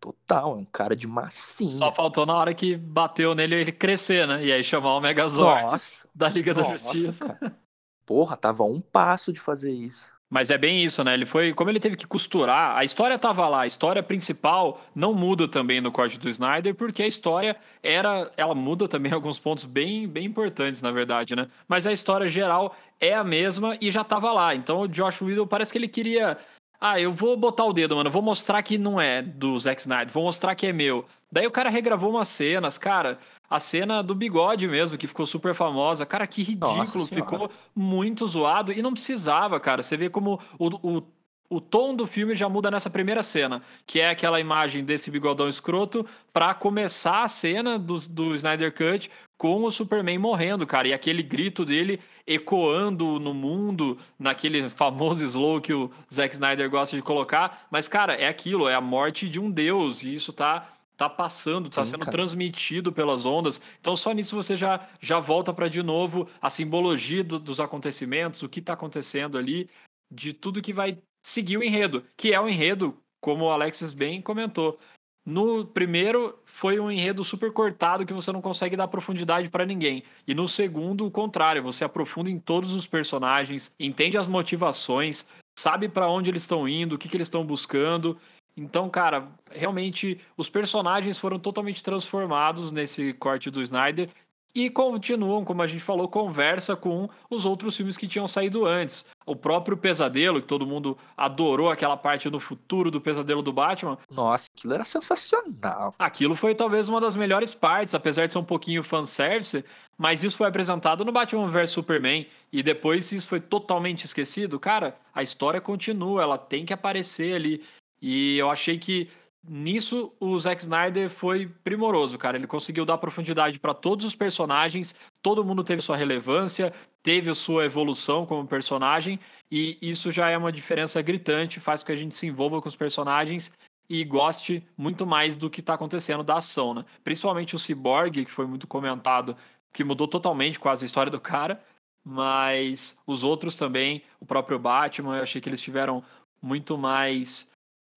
Total, 0.00 0.52
é 0.52 0.56
um 0.56 0.64
cara 0.64 0.94
de 0.94 1.06
massinha. 1.06 1.70
Só 1.70 1.92
faltou 1.92 2.26
na 2.26 2.34
hora 2.36 2.54
que 2.54 2.76
bateu 2.76 3.34
nele 3.34 3.56
ele 3.56 3.72
crescer, 3.72 4.26
né? 4.26 4.44
E 4.44 4.52
aí 4.52 4.62
chamar 4.62 4.94
o 4.94 5.00
Megazord 5.00 5.62
Nossa, 5.62 6.06
da 6.14 6.28
Liga 6.28 6.52
da 6.54 6.62
nossa, 6.62 6.92
Justiça. 6.92 7.24
cara. 7.26 7.56
Porra, 8.04 8.36
tava 8.36 8.62
a 8.62 8.66
um 8.66 8.80
passo 8.80 9.32
de 9.32 9.40
fazer 9.40 9.72
isso. 9.72 10.06
Mas 10.28 10.50
é 10.50 10.58
bem 10.58 10.82
isso, 10.82 11.04
né? 11.04 11.14
Ele 11.14 11.24
foi. 11.24 11.54
Como 11.54 11.70
ele 11.70 11.78
teve 11.78 11.94
que 11.94 12.06
costurar, 12.06 12.76
a 12.76 12.84
história 12.84 13.16
tava 13.16 13.48
lá, 13.48 13.60
a 13.60 13.66
história 13.66 14.02
principal 14.02 14.80
não 14.92 15.14
muda 15.14 15.46
também 15.46 15.80
no 15.80 15.92
corte 15.92 16.18
do 16.18 16.28
Snyder, 16.28 16.74
porque 16.74 17.04
a 17.04 17.06
história 17.06 17.56
era. 17.80 18.30
Ela 18.36 18.54
muda 18.54 18.88
também 18.88 19.10
alguns 19.14 19.38
pontos 19.38 19.64
bem, 19.64 20.08
bem 20.08 20.24
importantes, 20.24 20.82
na 20.82 20.90
verdade, 20.90 21.36
né? 21.36 21.48
Mas 21.68 21.86
a 21.86 21.92
história 21.92 22.26
geral 22.26 22.74
é 23.00 23.14
a 23.14 23.22
mesma 23.22 23.78
e 23.80 23.88
já 23.88 24.02
tava 24.02 24.32
lá. 24.32 24.52
Então 24.54 24.80
o 24.80 24.88
Josh 24.88 25.22
Whedon 25.22 25.46
parece 25.46 25.70
que 25.70 25.78
ele 25.78 25.88
queria 25.88 26.36
ah, 26.80 27.00
eu 27.00 27.12
vou 27.12 27.36
botar 27.36 27.64
o 27.64 27.72
dedo, 27.72 27.96
mano. 27.96 28.10
Vou 28.10 28.22
mostrar 28.22 28.62
que 28.62 28.78
não 28.78 29.00
é 29.00 29.22
do 29.22 29.58
Zack 29.58 29.80
Snyder. 29.80 30.12
Vou 30.12 30.24
mostrar 30.24 30.54
que 30.54 30.66
é 30.66 30.72
meu. 30.72 31.06
Daí 31.30 31.46
o 31.46 31.50
cara 31.50 31.70
regravou 31.70 32.10
umas 32.10 32.28
cenas, 32.28 32.78
cara. 32.78 33.18
A 33.48 33.60
cena 33.60 34.02
do 34.02 34.14
bigode 34.14 34.66
mesmo, 34.66 34.98
que 34.98 35.06
ficou 35.06 35.24
super 35.24 35.54
famosa. 35.54 36.04
Cara, 36.04 36.26
que 36.26 36.42
ridículo. 36.42 37.06
Ficou 37.06 37.50
muito 37.74 38.26
zoado 38.26 38.72
e 38.72 38.82
não 38.82 38.92
precisava, 38.92 39.58
cara. 39.60 39.82
Você 39.82 39.96
vê 39.96 40.10
como 40.10 40.40
o, 40.58 40.96
o 40.98 41.02
o 41.48 41.60
tom 41.60 41.94
do 41.94 42.06
filme 42.06 42.34
já 42.34 42.48
muda 42.48 42.70
nessa 42.70 42.90
primeira 42.90 43.22
cena, 43.22 43.62
que 43.86 44.00
é 44.00 44.10
aquela 44.10 44.40
imagem 44.40 44.84
desse 44.84 45.10
bigodão 45.10 45.48
escroto 45.48 46.06
para 46.32 46.54
começar 46.54 47.22
a 47.24 47.28
cena 47.28 47.78
do, 47.78 47.96
do 48.08 48.34
Snyder 48.34 48.72
Cut 48.74 49.10
com 49.36 49.64
o 49.64 49.70
Superman 49.70 50.18
morrendo, 50.18 50.66
cara, 50.66 50.88
e 50.88 50.92
aquele 50.94 51.22
grito 51.22 51.64
dele 51.64 52.00
ecoando 52.26 53.20
no 53.20 53.32
mundo, 53.34 53.98
naquele 54.18 54.68
famoso 54.70 55.22
slow 55.24 55.60
que 55.60 55.72
o 55.72 55.90
Zack 56.12 56.34
Snyder 56.34 56.68
gosta 56.70 56.96
de 56.96 57.02
colocar, 57.02 57.66
mas 57.70 57.86
cara, 57.86 58.14
é 58.14 58.26
aquilo, 58.28 58.68
é 58.68 58.74
a 58.74 58.80
morte 58.80 59.28
de 59.28 59.38
um 59.38 59.50
deus, 59.50 60.02
e 60.02 60.14
isso 60.14 60.32
tá 60.32 60.68
tá 60.96 61.10
passando, 61.10 61.68
tá 61.68 61.84
Sim, 61.84 61.90
sendo 61.92 62.06
cara. 62.06 62.12
transmitido 62.16 62.90
pelas 62.90 63.26
ondas. 63.26 63.60
Então 63.78 63.94
só 63.94 64.12
nisso 64.12 64.34
você 64.34 64.56
já 64.56 64.88
já 64.98 65.20
volta 65.20 65.52
para 65.52 65.68
de 65.68 65.82
novo 65.82 66.26
a 66.40 66.48
simbologia 66.48 67.22
do- 67.22 67.38
dos 67.38 67.60
acontecimentos, 67.60 68.42
o 68.42 68.48
que 68.48 68.62
tá 68.62 68.72
acontecendo 68.72 69.36
ali, 69.36 69.68
de 70.10 70.32
tudo 70.32 70.62
que 70.62 70.72
vai 70.72 70.98
seguir 71.26 71.56
o 71.56 71.62
enredo, 71.62 72.04
que 72.16 72.32
é 72.32 72.40
o 72.40 72.48
enredo, 72.48 72.96
como 73.20 73.46
o 73.46 73.50
Alexis 73.50 73.92
bem 73.92 74.22
comentou. 74.22 74.78
No 75.24 75.66
primeiro 75.66 76.38
foi 76.44 76.78
um 76.78 76.88
enredo 76.88 77.24
super 77.24 77.52
cortado 77.52 78.06
que 78.06 78.12
você 78.12 78.30
não 78.30 78.40
consegue 78.40 78.76
dar 78.76 78.86
profundidade 78.86 79.50
para 79.50 79.66
ninguém. 79.66 80.04
E 80.24 80.32
no 80.32 80.46
segundo, 80.46 81.04
o 81.04 81.10
contrário, 81.10 81.64
você 81.64 81.82
aprofunda 81.82 82.30
em 82.30 82.38
todos 82.38 82.72
os 82.72 82.86
personagens, 82.86 83.72
entende 83.78 84.16
as 84.16 84.28
motivações, 84.28 85.26
sabe 85.58 85.88
para 85.88 86.08
onde 86.08 86.30
eles 86.30 86.42
estão 86.42 86.68
indo, 86.68 86.94
o 86.94 86.98
que, 86.98 87.08
que 87.08 87.16
eles 87.16 87.26
estão 87.26 87.44
buscando. 87.44 88.16
Então, 88.56 88.88
cara, 88.88 89.26
realmente 89.50 90.20
os 90.36 90.48
personagens 90.48 91.18
foram 91.18 91.40
totalmente 91.40 91.82
transformados 91.82 92.70
nesse 92.70 93.12
corte 93.14 93.50
do 93.50 93.60
Snyder 93.60 94.08
e 94.56 94.70
continuam, 94.70 95.44
como 95.44 95.60
a 95.60 95.66
gente 95.66 95.82
falou, 95.82 96.08
conversa 96.08 96.74
com 96.74 97.10
os 97.28 97.44
outros 97.44 97.76
filmes 97.76 97.98
que 97.98 98.08
tinham 98.08 98.26
saído 98.26 98.64
antes. 98.64 99.04
O 99.26 99.36
próprio 99.36 99.76
Pesadelo, 99.76 100.40
que 100.40 100.48
todo 100.48 100.66
mundo 100.66 100.96
adorou 101.14 101.68
aquela 101.68 101.94
parte 101.94 102.30
no 102.30 102.40
futuro 102.40 102.90
do 102.90 102.98
Pesadelo 102.98 103.42
do 103.42 103.52
Batman, 103.52 103.98
Nossa, 104.10 104.46
aquilo 104.56 104.72
era 104.72 104.84
sensacional. 104.86 105.94
Aquilo 105.98 106.34
foi 106.34 106.54
talvez 106.54 106.88
uma 106.88 107.02
das 107.02 107.14
melhores 107.14 107.52
partes, 107.52 107.94
apesar 107.94 108.24
de 108.24 108.32
ser 108.32 108.38
um 108.38 108.44
pouquinho 108.44 108.82
fanservice, 108.82 109.62
mas 109.98 110.24
isso 110.24 110.38
foi 110.38 110.48
apresentado 110.48 111.04
no 111.04 111.12
Batman 111.12 111.48
vs 111.48 111.70
Superman 111.70 112.26
e 112.50 112.62
depois 112.62 113.12
isso 113.12 113.28
foi 113.28 113.40
totalmente 113.40 114.06
esquecido. 114.06 114.58
Cara, 114.58 114.96
a 115.14 115.22
história 115.22 115.60
continua, 115.60 116.22
ela 116.22 116.38
tem 116.38 116.64
que 116.64 116.72
aparecer 116.72 117.34
ali. 117.34 117.62
E 118.00 118.38
eu 118.38 118.48
achei 118.48 118.78
que 118.78 119.10
nisso 119.48 120.12
o 120.20 120.38
Zack 120.38 120.62
Snyder 120.62 121.08
foi 121.08 121.46
primoroso, 121.62 122.18
cara. 122.18 122.36
Ele 122.36 122.46
conseguiu 122.46 122.84
dar 122.84 122.98
profundidade 122.98 123.58
para 123.58 123.74
todos 123.74 124.04
os 124.04 124.14
personagens, 124.14 124.94
todo 125.22 125.44
mundo 125.44 125.64
teve 125.64 125.80
sua 125.80 125.96
relevância, 125.96 126.72
teve 127.02 127.32
sua 127.34 127.64
evolução 127.64 128.26
como 128.26 128.46
personagem, 128.46 129.18
e 129.50 129.78
isso 129.80 130.10
já 130.10 130.28
é 130.28 130.36
uma 130.36 130.52
diferença 130.52 131.00
gritante, 131.02 131.60
faz 131.60 131.80
com 131.80 131.86
que 131.86 131.92
a 131.92 131.96
gente 131.96 132.16
se 132.16 132.26
envolva 132.26 132.60
com 132.60 132.68
os 132.68 132.76
personagens 132.76 133.52
e 133.88 134.04
goste 134.04 134.66
muito 134.76 135.06
mais 135.06 135.34
do 135.34 135.48
que 135.48 135.60
está 135.60 135.74
acontecendo 135.74 136.24
da 136.24 136.38
ação, 136.38 136.74
né? 136.74 136.84
Principalmente 137.04 137.54
o 137.54 137.58
Cyborg, 137.58 138.24
que 138.24 138.30
foi 138.30 138.46
muito 138.46 138.66
comentado, 138.66 139.36
que 139.72 139.84
mudou 139.84 140.08
totalmente 140.08 140.58
quase 140.58 140.84
a 140.84 140.86
história 140.86 141.10
do 141.10 141.20
cara, 141.20 141.62
mas 142.04 142.98
os 143.06 143.22
outros 143.22 143.56
também, 143.56 144.02
o 144.20 144.26
próprio 144.26 144.58
Batman, 144.58 145.16
eu 145.16 145.22
achei 145.22 145.40
que 145.40 145.48
eles 145.48 145.60
tiveram 145.60 146.02
muito 146.40 146.76
mais 146.76 147.48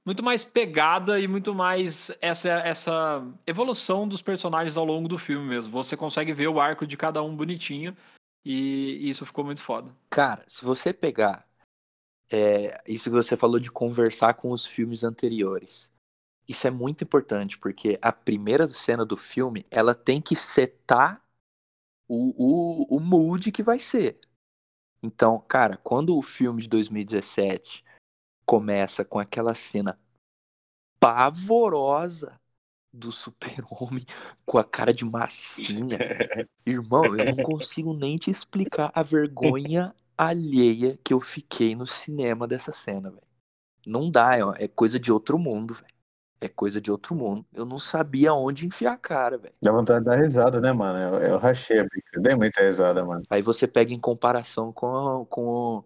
muito 0.06 0.24
mais 0.24 0.44
pegada 0.44 1.20
e 1.20 1.28
muito 1.28 1.54
mais 1.54 2.12
essa 2.22 2.50
essa 2.50 3.24
evolução 3.46 4.08
dos 4.08 4.22
personagens 4.22 4.78
ao 4.78 4.86
longo 4.86 5.08
do 5.08 5.18
filme 5.18 5.48
mesmo. 5.48 5.72
Você 5.72 5.96
consegue 5.96 6.34
ver 6.34 6.48
o 6.48 6.60
arco 6.60 6.88
de 6.88 6.98
cada 6.98 7.22
um 7.22 7.36
bonitinho 7.36 7.96
e 8.44 9.10
isso 9.10 9.26
ficou 9.26 9.44
muito 9.44 9.62
foda. 9.62 9.94
Cara, 10.10 10.44
se 10.48 10.64
você 10.64 10.94
pegar 10.94 11.48
é, 12.32 12.82
isso 12.88 13.10
que 13.10 13.16
você 13.16 13.36
falou 13.36 13.60
de 13.60 13.72
conversar 13.72 14.36
com 14.36 14.52
os 14.52 14.66
filmes 14.66 15.04
anteriores, 15.04 15.92
isso 16.48 16.66
é 16.66 16.72
muito 16.72 17.04
importante, 17.04 17.58
porque 17.58 17.98
a 18.02 18.12
primeira 18.12 18.68
cena 18.70 19.06
do 19.06 19.16
filme, 19.16 19.64
ela 19.70 19.94
tem 19.94 20.20
que 20.20 20.36
setar 20.36 21.24
o, 22.08 22.34
o, 22.38 22.98
o 22.98 23.00
mood 23.00 23.52
que 23.52 23.62
vai 23.62 23.78
ser. 23.78 24.20
Então, 25.02 25.40
cara, 25.48 25.78
quando 25.78 26.18
o 26.18 26.22
filme 26.22 26.64
de 26.64 26.68
2017 26.68 27.86
começa 28.50 29.06
com 29.06 29.20
aquela 29.20 29.54
cena 29.54 29.96
pavorosa 31.00 32.42
do 32.92 33.12
super-homem 33.12 34.04
com 34.44 34.58
a 34.58 34.64
cara 34.64 34.92
de 34.92 35.06
massinha, 35.06 36.00
irmão, 36.66 37.16
eu 37.16 37.26
não 37.26 37.44
consigo 37.44 37.94
nem 37.94 38.18
te 38.18 38.32
explicar 38.32 38.92
a 38.96 39.04
vergonha 39.04 39.94
alheia 40.18 40.98
que 41.04 41.14
eu 41.14 41.22
fiquei 41.22 41.76
no 41.76 41.86
cinema 41.86 42.48
dessa 42.48 42.74
cena, 42.74 43.12
velho. 43.12 43.22
Não 43.86 44.10
dá, 44.10 44.36
é, 44.36 44.64
é 44.64 44.68
coisa 44.68 45.00
de 45.00 45.12
outro 45.12 45.38
mundo, 45.38 45.76
velho. 45.76 46.00
É 46.42 46.48
coisa 46.48 46.82
de 46.82 46.90
outro 46.90 47.14
mundo. 47.14 47.46
Eu 47.54 47.66
não 47.66 47.78
sabia 47.78 48.34
onde 48.34 48.66
enfiar 48.66 48.94
a 48.94 48.98
cara, 48.98 49.38
velho. 49.38 49.54
Dá 49.62 49.72
vontade 49.72 50.00
de 50.00 50.06
dar 50.06 50.16
risada, 50.16 50.60
né, 50.60 50.74
mano? 50.74 50.98
Eu, 50.98 51.34
eu 51.34 51.38
rachei 51.38 51.80
a 51.80 51.84
bica. 51.84 52.20
Dei 52.20 52.34
muita 52.34 52.62
risada, 52.62 53.06
mano. 53.06 53.24
Aí 53.30 53.44
você 53.44 53.68
pega 53.68 53.94
em 53.94 54.00
comparação 54.00 54.72
com 54.74 55.26
com, 55.30 55.84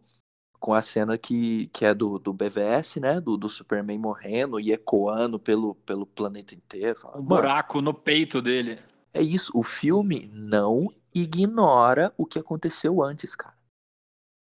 com 0.63 0.73
a 0.73 0.81
cena 0.81 1.17
que, 1.17 1.67
que 1.73 1.83
é 1.83 1.93
do, 1.93 2.17
do 2.17 2.31
BVS, 2.31 2.95
né? 2.95 3.19
Do, 3.19 3.35
do 3.35 3.49
Superman 3.49 3.99
morrendo 3.99 4.61
e 4.61 4.71
ecoando 4.71 5.37
pelo, 5.37 5.75
pelo 5.75 6.05
planeta 6.05 6.55
inteiro. 6.55 6.97
Fala, 6.97 7.15
"Mano, 7.15 7.27
buraco 7.27 7.81
no 7.81 7.93
peito 7.93 8.41
dele. 8.41 8.79
É 9.13 9.21
isso, 9.21 9.51
o 9.53 9.61
filme 9.61 10.31
não 10.33 10.87
ignora 11.13 12.13
o 12.17 12.25
que 12.25 12.39
aconteceu 12.39 13.03
antes, 13.03 13.35
cara. 13.35 13.57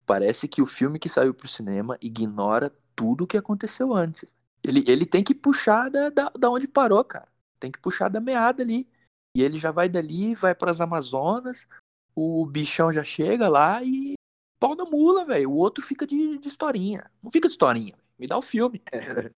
Parece 0.06 0.48
que 0.48 0.62
o 0.62 0.68
filme 0.68 1.00
que 1.00 1.10
saiu 1.10 1.34
pro 1.34 1.48
cinema 1.48 1.98
ignora 2.00 2.72
tudo 2.96 3.24
o 3.24 3.28
que 3.28 3.36
aconteceu 3.36 3.92
antes. 3.92 4.32
Ele, 4.64 4.86
ele 4.88 5.08
tem 5.08 5.24
que 5.24 5.34
puxar 5.34 5.90
da, 5.90 6.12
da, 6.12 6.32
da 6.38 6.52
onde 6.52 6.68
parou, 6.68 7.04
cara. 7.04 7.28
Tem 7.60 7.72
que 7.72 7.80
puxar 7.80 8.10
da 8.10 8.22
meada 8.22 8.62
ali. 8.62 8.88
E 9.36 9.42
ele 9.42 9.58
já 9.58 9.72
vai 9.72 9.90
dali, 9.90 10.36
vai 10.36 10.54
pras 10.54 10.82
Amazonas, 10.82 11.68
o 12.16 12.46
bichão 12.46 12.94
já 12.94 13.04
chega 13.04 13.50
lá 13.50 13.82
e 13.84 14.14
pau 14.62 14.76
na 14.76 14.86
mula, 14.86 15.26
velho. 15.26 15.50
O 15.50 15.58
outro 15.58 15.84
fica 15.84 16.06
de, 16.06 16.38
de 16.38 16.48
historinha. 16.48 17.10
Não 17.24 17.32
fica 17.32 17.48
de 17.48 17.54
historinha. 17.54 17.96
Me 18.18 18.28
dá 18.28 18.38
o 18.38 18.42
filme. 18.42 18.82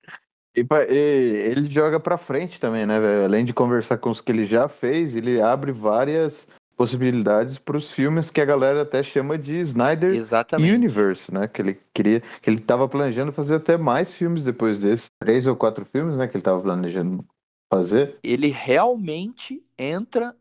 E, 0.55 0.67
ele 0.91 1.67
joga 1.71 1.99
pra 1.99 2.19
frente 2.19 2.61
também, 2.61 2.85
né, 2.85 3.01
velho? 3.01 3.25
Além 3.25 3.43
de 3.43 3.55
conversar 3.55 3.97
com 3.97 4.11
os 4.11 4.21
que 4.21 4.31
ele 4.31 4.45
já 4.45 4.69
fez, 4.69 5.17
ele 5.17 5.41
abre 5.41 5.73
várias 5.73 6.47
possibilidades 6.77 7.57
pros 7.57 7.91
filmes 7.91 8.31
que 8.31 8.39
a 8.39 8.45
galera 8.45 8.83
até 8.83 9.03
chama 9.03 9.39
de 9.39 9.55
Snyder 9.61 10.11
Exatamente. 10.11 10.75
Universe, 10.75 11.33
né? 11.33 11.49
Que 11.49 11.63
ele 11.63 11.81
queria, 11.95 12.21
que 12.43 12.51
ele 12.51 12.61
tava 12.61 12.87
planejando 12.87 13.33
fazer 13.33 13.55
até 13.55 13.79
mais 13.79 14.13
filmes 14.13 14.45
depois 14.45 14.79
desse, 14.79 15.09
três 15.19 15.47
ou 15.47 15.57
quatro 15.57 15.87
filmes, 15.87 16.19
né? 16.19 16.29
Que 16.29 16.37
ele 16.37 16.45
tava 16.45 16.61
planejando 16.61 17.25
fazer. 17.73 18.19
ele 18.23 18.49
realmente 18.49 19.65
entra 19.79 20.37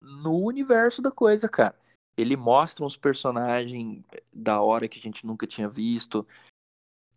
no 0.00 0.44
universo 0.44 1.02
da 1.02 1.10
coisa, 1.10 1.48
cara. 1.48 1.74
Ele 2.16 2.36
mostra 2.36 2.84
uns 2.84 2.96
personagens 2.96 4.02
da 4.32 4.60
hora 4.60 4.88
que 4.88 4.98
a 4.98 5.02
gente 5.02 5.26
nunca 5.26 5.46
tinha 5.46 5.68
visto. 5.68 6.26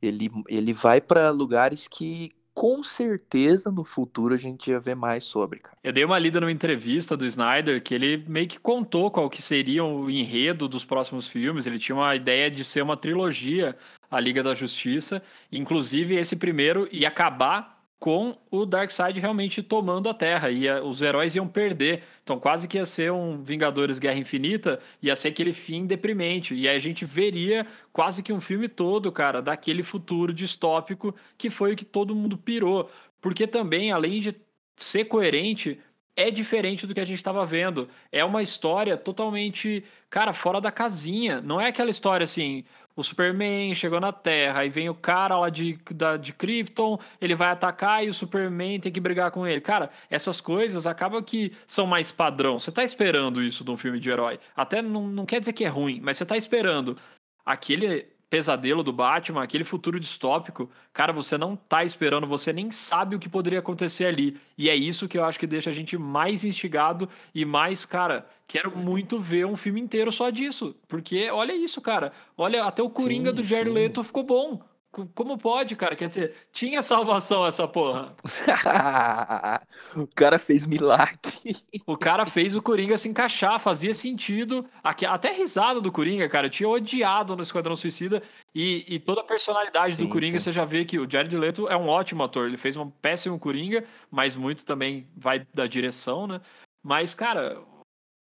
Ele, 0.02 0.30
ele 0.48 0.74
vai 0.74 1.00
pra 1.00 1.30
lugares 1.30 1.88
que 1.88 2.32
com 2.60 2.84
certeza 2.84 3.72
no 3.72 3.86
futuro 3.86 4.34
a 4.34 4.38
gente 4.38 4.70
ia 4.70 4.82
ver 4.82 4.94
mais 4.94 5.24
sobre, 5.24 5.60
cara. 5.60 5.78
Eu 5.82 5.94
dei 5.94 6.04
uma 6.04 6.20
lida 6.20 6.42
numa 6.42 6.52
entrevista 6.52 7.16
do 7.16 7.26
Snyder 7.26 7.82
que 7.82 7.94
ele 7.94 8.18
meio 8.28 8.50
que 8.50 8.60
contou 8.60 9.10
qual 9.10 9.30
que 9.30 9.42
seria 9.42 9.86
o 9.86 10.10
enredo 10.10 10.68
dos 10.68 10.84
próximos 10.84 11.26
filmes. 11.26 11.66
Ele 11.66 11.80
tinha 11.80 11.96
uma 11.96 12.14
ideia 12.14 12.52
de 12.52 12.66
ser 12.66 12.82
uma 12.82 12.98
trilogia, 12.98 13.78
a 14.12 14.20
Liga 14.20 14.44
da 14.44 14.54
Justiça. 14.54 15.24
Inclusive, 15.50 16.16
esse 16.16 16.36
primeiro 16.36 16.90
ia 16.92 17.08
acabar 17.08 17.79
com 18.00 18.38
o 18.50 18.66
Darkseid 18.66 19.20
realmente 19.20 19.62
tomando 19.62 20.08
a 20.08 20.14
Terra. 20.14 20.50
Ia, 20.50 20.82
os 20.82 21.02
heróis 21.02 21.36
iam 21.36 21.48
perder. 21.48 22.04
Então, 22.24 22.40
quase 22.40 22.68
que 22.68 22.78
ia 22.78 22.86
ser 22.86 23.12
um 23.12 23.44
Vingadores 23.44 24.00
Guerra 24.00 24.18
Infinita, 24.18 24.80
ia 25.02 25.16
ser 25.16 25.28
aquele 25.28 25.52
fim 25.52 25.86
deprimente. 25.86 26.56
E 26.56 26.68
aí 26.68 26.76
a 26.76 26.80
gente 26.80 27.04
veria 27.04 27.68
quase 27.92 28.24
que 28.24 28.32
um 28.32 28.40
filme 28.40 28.70
todo, 28.70 29.12
cara, 29.12 29.42
daquele 29.42 29.84
futuro 29.84 30.34
distópico 30.34 31.14
que 31.38 31.50
foi 31.50 31.74
o 31.74 31.76
que 31.76 31.86
todo 31.86 32.16
mundo 32.16 32.38
pirou. 32.38 32.90
Porque 33.20 33.46
também, 33.46 33.92
além 33.92 34.22
de 34.22 34.34
ser 34.78 35.06
coerente, 35.06 35.78
é 36.20 36.30
diferente 36.30 36.86
do 36.86 36.94
que 36.94 37.00
a 37.00 37.06
gente 37.06 37.18
estava 37.18 37.46
vendo. 37.46 37.88
É 38.12 38.26
uma 38.26 38.44
história 38.44 38.98
totalmente, 38.98 39.84
cara, 40.10 40.34
fora 40.34 40.60
da 40.60 40.70
casinha. 40.70 41.40
Não 41.40 41.62
é 41.62 41.68
aquela 41.68 41.90
história 41.90 42.26
assim, 42.26 42.66
o 42.94 43.02
Superman 43.02 43.74
chegou 43.74 44.02
na 44.02 44.12
Terra, 44.12 44.60
aí 44.60 44.70
vem 44.70 44.90
o 44.90 44.94
cara 44.94 45.40
lá 45.40 45.50
de, 45.50 45.80
da, 45.92 46.18
de 46.18 46.34
Krypton, 46.34 47.00
ele 47.22 47.36
vai 47.36 47.50
atacar 47.50 48.04
e 48.04 48.10
o 48.10 48.14
Superman 48.14 48.82
tem 48.82 48.92
que 48.92 49.00
brigar 49.00 49.32
com 49.32 49.48
ele. 49.48 49.62
Cara, 49.62 49.90
essas 50.10 50.42
coisas 50.42 50.86
acabam 50.86 51.24
que 51.24 51.54
são 51.66 51.88
mais 51.88 52.12
padrão. 52.12 52.60
Você 52.60 52.70
tá 52.70 52.84
esperando 52.84 53.42
isso 53.42 53.64
de 53.64 53.72
um 53.72 53.78
filme 53.78 54.00
de 54.00 54.10
herói. 54.10 54.42
Até 54.54 54.82
não, 54.82 55.08
não 55.08 55.26
quer 55.26 55.40
dizer 55.40 55.54
que 55.54 55.64
é 55.64 55.70
ruim, 55.70 56.02
mas 56.04 56.18
você 56.18 56.26
tá 56.26 56.36
esperando 56.36 56.98
aquele 57.46 58.08
pesadelo 58.30 58.84
do 58.84 58.94
Batman, 58.94 59.42
aquele 59.42 59.64
futuro 59.64 60.00
distópico, 60.00 60.70
cara, 60.94 61.12
você 61.12 61.38
não 61.38 61.56
tá 61.56 61.84
esperando, 61.84 62.28
você 62.28 62.54
nem 62.54 62.70
sabe 62.70 63.16
o 63.16 63.20
que 63.20 63.28
poderia 63.28 63.60
acontecer 63.60 64.06
ali. 64.06 64.40
E 64.58 64.70
é 64.70 64.76
isso 64.76 65.08
que 65.08 65.18
eu 65.18 65.26
acho 65.26 65.40
que 65.40 65.48
deixa 65.48 65.72
a 65.72 65.74
gente 65.74 65.98
mais 65.98 66.44
instigado 66.44 67.10
e 67.34 67.44
mais, 67.44 67.86
cara, 67.86 68.28
quero 68.48 68.76
muito 68.78 69.20
ver 69.20 69.46
um 69.46 69.56
filme 69.56 69.82
inteiro 69.82 70.12
só 70.12 70.30
disso. 70.30 70.76
Porque 70.88 71.30
olha 71.32 71.56
isso, 71.56 71.82
cara. 71.82 72.12
Olha, 72.38 72.64
até 72.64 72.84
o 72.84 72.90
Coringa 72.90 73.32
Sim, 73.32 73.36
do 73.36 73.44
Jared 73.44 73.70
sim. 73.70 73.76
Leto 73.76 74.04
ficou 74.04 74.24
bom. 74.24 74.62
Co- 74.92 75.08
Como 75.14 75.38
pode, 75.38 75.76
cara? 75.76 75.96
Quer 75.96 76.08
dizer, 76.08 76.36
tinha 76.52 76.82
salvação 76.82 77.46
essa 77.46 77.68
porra. 77.68 78.16
o 79.96 80.08
cara 80.16 80.40
fez 80.40 80.66
milagre. 80.66 81.58
O 81.86 81.96
cara 81.98 82.26
fez 82.26 82.56
o 82.56 82.62
Coringa 82.62 82.98
se 82.98 83.08
encaixar, 83.08 83.60
fazia 83.60 83.94
sentido. 83.94 84.66
Até 84.84 85.30
a 85.30 85.34
risada 85.34 85.80
do 85.80 85.92
Coringa, 85.92 86.28
cara, 86.28 86.48
eu 86.48 86.52
tinha 86.52 86.68
odiado 86.70 87.36
no 87.36 87.44
Esquadrão 87.44 87.76
Suicida. 87.76 88.24
E, 88.54 88.84
e 88.96 89.00
toda 89.00 89.22
a 89.22 89.24
personalidade 89.24 89.96
do 89.96 90.04
Sim, 90.04 90.10
Coringa, 90.10 90.40
sim. 90.40 90.46
você 90.46 90.52
já 90.52 90.66
vê 90.66 90.84
que 90.84 90.98
o 90.98 91.10
Jared 91.10 91.38
Leto 91.38 91.68
é 91.68 91.78
um 91.78 91.88
ótimo 91.88 92.24
ator. 92.24 92.48
Ele 92.48 92.58
fez 92.58 92.76
um 92.76 92.90
péssimo 92.90 93.38
Coringa, 93.40 93.84
mas 94.10 94.36
muito 94.36 94.66
também 94.66 95.08
vai 95.16 95.46
da 95.54 95.68
direção, 95.68 96.26
né? 96.26 96.42
Mas, 96.82 97.14
cara, 97.14 97.62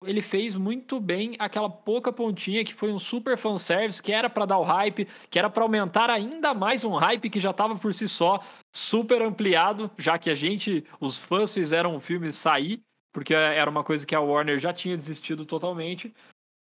ele 0.05 0.23
fez 0.23 0.55
muito 0.55 1.01
bem 1.01 1.35
aquela 1.39 1.69
pouca 1.69 2.13
pontinha 2.13 2.65
que 2.65 2.75
foi 2.75 2.93
um 2.93 2.99
super 2.99 3.37
fanservice, 3.37 4.03
que 4.03 4.13
era 4.13 4.31
pra 4.31 4.47
dar 4.47 4.59
o 4.59 4.63
hype, 4.63 5.09
que 5.29 5.39
era 5.39 5.51
pra 5.51 5.65
aumentar 5.65 6.09
ainda 6.09 6.55
mais 6.55 6.85
um 6.85 6.95
hype 6.95 7.29
que 7.29 7.41
já 7.41 7.53
tava 7.53 7.77
por 7.77 7.93
si 7.93 8.09
só 8.09 8.43
super 8.73 9.21
ampliado, 9.23 9.91
já 9.99 10.17
que 10.19 10.31
a 10.31 10.35
gente, 10.35 10.85
os 11.01 11.19
fãs 11.19 11.53
fizeram 11.53 11.97
o 11.97 12.01
filme 12.01 12.33
sair, 12.33 12.81
porque 13.13 13.35
era 13.35 13.69
uma 13.69 13.83
coisa 13.83 14.07
que 14.07 14.15
a 14.15 14.21
Warner 14.21 14.59
já 14.61 14.73
tinha 14.73 14.97
desistido 14.97 15.45
totalmente. 15.45 16.15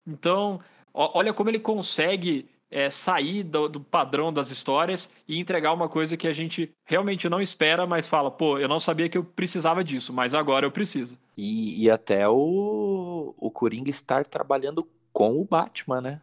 Então, 0.07 0.61
olha 0.92 1.33
como 1.33 1.50
ele 1.50 1.61
consegue 1.61 2.49
é, 2.71 2.91
sair 2.91 3.43
do, 3.43 3.69
do 3.69 3.81
padrão 3.81 4.33
das 4.33 4.51
histórias 4.51 5.13
e 5.27 5.39
entregar 5.39 5.73
uma 5.73 5.89
coisa 5.89 6.17
que 6.17 6.27
a 6.27 6.33
gente 6.33 6.73
realmente 6.85 7.29
não 7.29 7.41
espera, 7.41 7.87
mas 7.87 8.07
fala, 8.07 8.31
pô, 8.31 8.59
eu 8.59 8.69
não 8.69 8.79
sabia 8.79 9.09
que 9.09 9.17
eu 9.17 9.25
precisava 9.25 9.83
disso, 9.83 10.13
mas 10.13 10.35
agora 10.35 10.67
eu 10.67 10.71
preciso. 10.71 11.17
E, 11.37 11.85
e 11.85 11.91
até 11.91 12.29
o, 12.29 13.35
o 13.37 13.51
Coringa 13.51 13.91
estar 13.91 14.27
trabalhando 14.27 14.87
com 15.13 15.41
o 15.41 15.45
Batman, 15.45 16.01
né? 16.01 16.21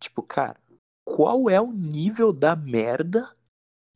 Tipo, 0.00 0.22
cara, 0.22 0.56
qual 1.04 1.48
é 1.48 1.60
o 1.60 1.72
nível 1.72 2.32
da 2.32 2.56
merda 2.56 3.30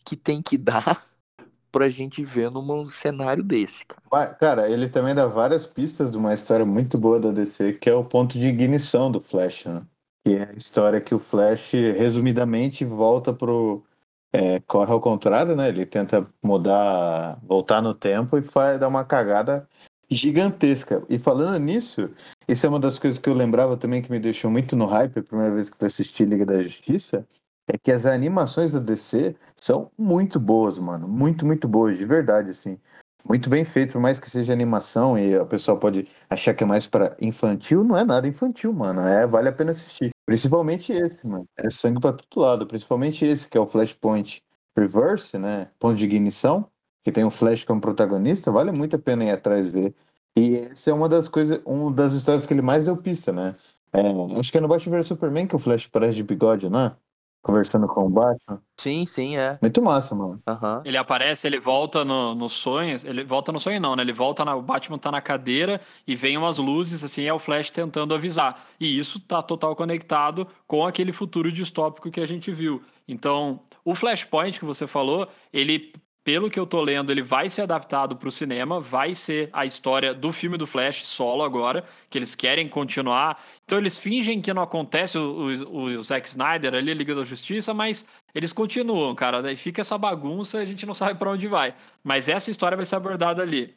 que 0.04 0.16
tem 0.16 0.40
que 0.40 0.56
dar 0.56 1.04
pra 1.72 1.90
gente 1.90 2.24
ver 2.24 2.50
num 2.50 2.86
cenário 2.86 3.42
desse, 3.42 3.84
cara? 3.84 4.34
Cara, 4.34 4.70
ele 4.70 4.88
também 4.88 5.14
dá 5.14 5.26
várias 5.26 5.66
pistas 5.66 6.10
de 6.10 6.16
uma 6.16 6.32
história 6.32 6.64
muito 6.64 6.96
boa 6.96 7.18
da 7.18 7.30
DC, 7.30 7.74
que 7.74 7.90
é 7.90 7.94
o 7.94 8.04
ponto 8.04 8.38
de 8.38 8.46
ignição 8.46 9.10
do 9.10 9.20
Flash, 9.20 9.66
né? 9.66 9.82
Que 10.28 10.36
é 10.36 10.42
a 10.42 10.52
história 10.52 11.00
que 11.00 11.14
o 11.14 11.18
Flash, 11.18 11.72
resumidamente, 11.72 12.84
volta 12.84 13.32
pro. 13.32 13.82
é, 14.30 14.60
corre 14.60 14.92
ao 14.92 15.00
contrário, 15.00 15.56
né? 15.56 15.70
Ele 15.70 15.86
tenta 15.86 16.28
mudar, 16.42 17.38
voltar 17.42 17.80
no 17.80 17.94
tempo 17.94 18.36
e 18.36 18.42
faz, 18.42 18.78
dá 18.78 18.86
uma 18.86 19.06
cagada 19.06 19.66
gigantesca. 20.10 21.02
E 21.08 21.18
falando 21.18 21.58
nisso, 21.58 22.10
isso 22.46 22.66
é 22.66 22.68
uma 22.68 22.78
das 22.78 22.98
coisas 22.98 23.18
que 23.18 23.26
eu 23.26 23.32
lembrava 23.32 23.74
também 23.74 24.02
que 24.02 24.10
me 24.10 24.20
deixou 24.20 24.50
muito 24.50 24.76
no 24.76 24.84
hype 24.84 25.18
a 25.18 25.22
primeira 25.22 25.54
vez 25.54 25.70
que 25.70 25.82
eu 25.82 25.86
assisti 25.86 26.26
Liga 26.26 26.44
da 26.44 26.62
Justiça, 26.62 27.26
é 27.66 27.78
que 27.78 27.90
as 27.90 28.04
animações 28.04 28.72
da 28.72 28.80
DC 28.80 29.34
são 29.56 29.90
muito 29.96 30.38
boas, 30.38 30.78
mano. 30.78 31.08
Muito, 31.08 31.46
muito 31.46 31.66
boas, 31.66 31.96
de 31.96 32.04
verdade, 32.04 32.50
assim. 32.50 32.78
Muito 33.26 33.48
bem 33.48 33.64
feito, 33.64 33.92
por 33.92 34.00
mais 34.02 34.20
que 34.20 34.28
seja 34.28 34.52
animação 34.52 35.18
e 35.18 35.34
a 35.34 35.46
pessoa 35.46 35.78
pode 35.78 36.06
achar 36.28 36.52
que 36.52 36.64
é 36.64 36.66
mais 36.66 36.86
para 36.86 37.16
infantil, 37.18 37.82
não 37.82 37.96
é 37.96 38.04
nada 38.04 38.28
infantil, 38.28 38.74
mano. 38.74 39.00
É, 39.00 39.26
vale 39.26 39.48
a 39.48 39.52
pena 39.52 39.70
assistir. 39.70 40.10
Principalmente 40.28 40.92
esse, 40.92 41.26
mano. 41.26 41.48
É 41.56 41.70
sangue 41.70 42.00
pra 42.02 42.12
todo 42.12 42.42
lado. 42.42 42.66
Principalmente 42.66 43.24
esse, 43.24 43.48
que 43.48 43.56
é 43.56 43.60
o 43.60 43.66
Flashpoint 43.66 44.42
Reverse, 44.76 45.38
né? 45.38 45.70
Ponto 45.78 45.96
de 45.96 46.04
ignição, 46.04 46.70
que 47.02 47.10
tem 47.10 47.24
o 47.24 47.30
Flash 47.30 47.64
como 47.64 47.80
protagonista, 47.80 48.52
vale 48.52 48.70
muito 48.70 48.94
a 48.94 48.98
pena 48.98 49.24
ir 49.24 49.30
atrás 49.30 49.70
ver. 49.70 49.94
E 50.36 50.56
essa 50.56 50.90
é 50.90 50.92
uma 50.92 51.08
das 51.08 51.28
coisas, 51.28 51.62
uma 51.64 51.90
das 51.90 52.12
histórias 52.12 52.44
que 52.44 52.52
ele 52.52 52.60
mais 52.60 52.84
deu 52.84 52.94
pista, 52.94 53.32
né? 53.32 53.56
É, 53.90 54.02
acho 54.38 54.52
que 54.52 54.58
é 54.58 54.60
no 54.60 54.68
Batman 54.68 54.98
vs 54.98 55.06
Superman 55.06 55.46
que 55.46 55.56
o 55.56 55.58
Flash 55.58 55.86
parece 55.86 56.16
de 56.16 56.22
bigode, 56.22 56.68
né? 56.68 56.94
Conversando 57.42 57.86
com 57.86 58.04
o 58.06 58.10
Batman. 58.10 58.60
Sim, 58.76 59.06
sim, 59.06 59.36
é. 59.36 59.58
Muito 59.62 59.80
massa, 59.80 60.14
mano. 60.14 60.40
Aham. 60.46 60.82
Ele 60.84 60.96
aparece, 60.96 61.46
ele 61.46 61.58
volta 61.58 62.04
no, 62.04 62.34
no 62.34 62.48
sonho. 62.48 62.98
Ele 63.04 63.24
volta 63.24 63.52
no 63.52 63.60
sonho, 63.60 63.80
não, 63.80 63.94
né? 63.94 64.02
Ele 64.02 64.12
volta 64.12 64.44
na. 64.44 64.54
O 64.54 64.62
Batman 64.62 64.98
tá 64.98 65.10
na 65.10 65.20
cadeira 65.20 65.80
e 66.06 66.14
vem 66.16 66.36
umas 66.36 66.58
luzes, 66.58 67.02
assim, 67.02 67.24
é 67.24 67.32
o 67.32 67.38
Flash 67.38 67.70
tentando 67.70 68.14
avisar. 68.14 68.66
E 68.78 68.98
isso 68.98 69.20
tá 69.20 69.40
total 69.40 69.74
conectado 69.76 70.46
com 70.66 70.84
aquele 70.84 71.12
futuro 71.12 71.50
distópico 71.50 72.10
que 72.10 72.20
a 72.20 72.26
gente 72.26 72.50
viu. 72.52 72.82
Então, 73.06 73.60
o 73.84 73.94
Flashpoint 73.94 74.58
que 74.58 74.64
você 74.64 74.86
falou, 74.86 75.28
ele. 75.52 75.92
Pelo 76.28 76.50
que 76.50 76.60
eu 76.60 76.66
tô 76.66 76.82
lendo, 76.82 77.10
ele 77.10 77.22
vai 77.22 77.48
ser 77.48 77.62
adaptado 77.62 78.14
para 78.14 78.28
o 78.28 78.30
cinema, 78.30 78.78
vai 78.78 79.14
ser 79.14 79.48
a 79.50 79.64
história 79.64 80.12
do 80.12 80.30
filme 80.30 80.58
do 80.58 80.66
Flash 80.66 81.06
solo 81.06 81.42
agora, 81.42 81.86
que 82.10 82.18
eles 82.18 82.34
querem 82.34 82.68
continuar. 82.68 83.42
Então 83.64 83.78
eles 83.78 83.98
fingem 83.98 84.38
que 84.42 84.52
não 84.52 84.60
acontece 84.60 85.16
o, 85.16 85.46
o, 85.70 85.80
o 85.96 86.02
Zack 86.02 86.28
Snyder 86.28 86.74
ali, 86.74 86.90
a 86.90 86.94
Liga 86.94 87.14
da 87.14 87.24
Justiça, 87.24 87.72
mas 87.72 88.04
eles 88.34 88.52
continuam, 88.52 89.14
cara. 89.14 89.40
Daí 89.40 89.56
fica 89.56 89.80
essa 89.80 89.96
bagunça 89.96 90.58
e 90.58 90.60
a 90.60 90.66
gente 90.66 90.84
não 90.84 90.92
sabe 90.92 91.18
para 91.18 91.30
onde 91.30 91.48
vai. 91.48 91.74
Mas 92.04 92.28
essa 92.28 92.50
história 92.50 92.76
vai 92.76 92.84
ser 92.84 92.96
abordada 92.96 93.40
ali. 93.40 93.74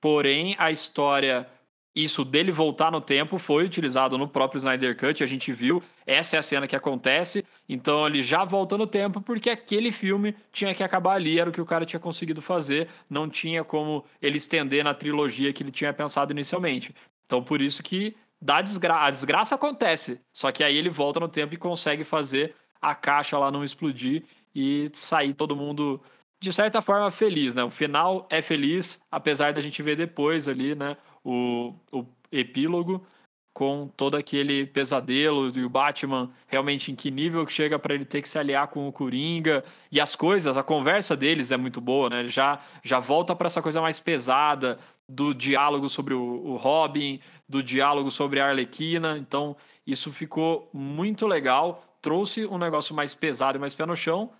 Porém, 0.00 0.56
a 0.58 0.70
história, 0.70 1.46
isso 1.94 2.24
dele 2.24 2.52
voltar 2.52 2.90
no 2.90 3.00
tempo, 3.00 3.38
foi 3.38 3.64
utilizado 3.64 4.16
no 4.16 4.28
próprio 4.28 4.58
Snyder 4.58 4.96
Cut. 4.96 5.22
A 5.22 5.26
gente 5.26 5.52
viu, 5.52 5.82
essa 6.06 6.36
é 6.36 6.38
a 6.38 6.42
cena 6.42 6.68
que 6.68 6.76
acontece. 6.76 7.44
Então 7.68 8.06
ele 8.06 8.22
já 8.22 8.44
volta 8.44 8.78
no 8.78 8.86
tempo, 8.86 9.20
porque 9.20 9.50
aquele 9.50 9.90
filme 9.90 10.36
tinha 10.52 10.74
que 10.74 10.84
acabar 10.84 11.14
ali, 11.14 11.40
era 11.40 11.50
o 11.50 11.52
que 11.52 11.60
o 11.60 11.66
cara 11.66 11.84
tinha 11.84 11.98
conseguido 11.98 12.40
fazer. 12.40 12.88
Não 13.08 13.28
tinha 13.28 13.64
como 13.64 14.04
ele 14.22 14.36
estender 14.36 14.84
na 14.84 14.94
trilogia 14.94 15.52
que 15.52 15.62
ele 15.62 15.72
tinha 15.72 15.92
pensado 15.92 16.32
inicialmente. 16.32 16.94
Então 17.26 17.42
por 17.42 17.60
isso 17.60 17.82
que 17.82 18.16
dá 18.40 18.62
desgra 18.62 19.04
a 19.04 19.10
desgraça 19.10 19.54
acontece. 19.54 20.20
Só 20.32 20.52
que 20.52 20.62
aí 20.62 20.76
ele 20.76 20.90
volta 20.90 21.18
no 21.18 21.28
tempo 21.28 21.54
e 21.54 21.58
consegue 21.58 22.04
fazer 22.04 22.54
a 22.80 22.94
caixa 22.94 23.36
lá 23.36 23.50
não 23.50 23.64
explodir 23.64 24.24
e 24.54 24.88
sair 24.92 25.34
todo 25.34 25.56
mundo 25.56 26.00
de 26.40 26.52
certa 26.52 26.80
forma 26.80 27.10
feliz, 27.10 27.54
né? 27.54 27.62
O 27.62 27.70
final 27.70 28.26
é 28.30 28.40
feliz, 28.40 29.00
apesar 29.10 29.52
da 29.52 29.60
gente 29.60 29.82
ver 29.82 29.94
depois 29.94 30.48
ali, 30.48 30.74
né, 30.74 30.96
o, 31.24 31.74
o 31.92 32.04
epílogo 32.32 33.04
com 33.52 33.88
todo 33.96 34.16
aquele 34.16 34.64
pesadelo 34.66 35.52
e 35.54 35.64
o 35.64 35.68
Batman 35.68 36.30
realmente 36.46 36.92
em 36.92 36.94
que 36.94 37.10
nível 37.10 37.44
que 37.44 37.52
chega 37.52 37.78
para 37.78 37.94
ele 37.94 38.04
ter 38.04 38.22
que 38.22 38.28
se 38.28 38.38
aliar 38.38 38.68
com 38.68 38.86
o 38.88 38.92
Coringa 38.92 39.64
e 39.90 40.00
as 40.00 40.14
coisas, 40.14 40.56
a 40.56 40.62
conversa 40.62 41.16
deles 41.16 41.50
é 41.50 41.56
muito 41.56 41.80
boa, 41.80 42.08
né? 42.08 42.20
Ele 42.20 42.28
já 42.28 42.60
já 42.82 43.00
volta 43.00 43.34
para 43.34 43.48
essa 43.48 43.60
coisa 43.60 43.80
mais 43.80 43.98
pesada 43.98 44.78
do 45.08 45.34
diálogo 45.34 45.88
sobre 45.88 46.14
o, 46.14 46.20
o 46.20 46.56
Robin, 46.56 47.20
do 47.48 47.62
diálogo 47.62 48.10
sobre 48.10 48.38
a 48.38 48.48
Arlequina, 48.48 49.18
então 49.18 49.56
isso 49.84 50.12
ficou 50.12 50.70
muito 50.72 51.26
legal, 51.26 51.82
trouxe 52.00 52.46
um 52.46 52.56
negócio 52.56 52.94
mais 52.94 53.12
pesado 53.12 53.58
e 53.58 53.60
mais 53.60 53.74
pé 53.74 53.84
no 53.84 53.96
chão. 53.96 54.30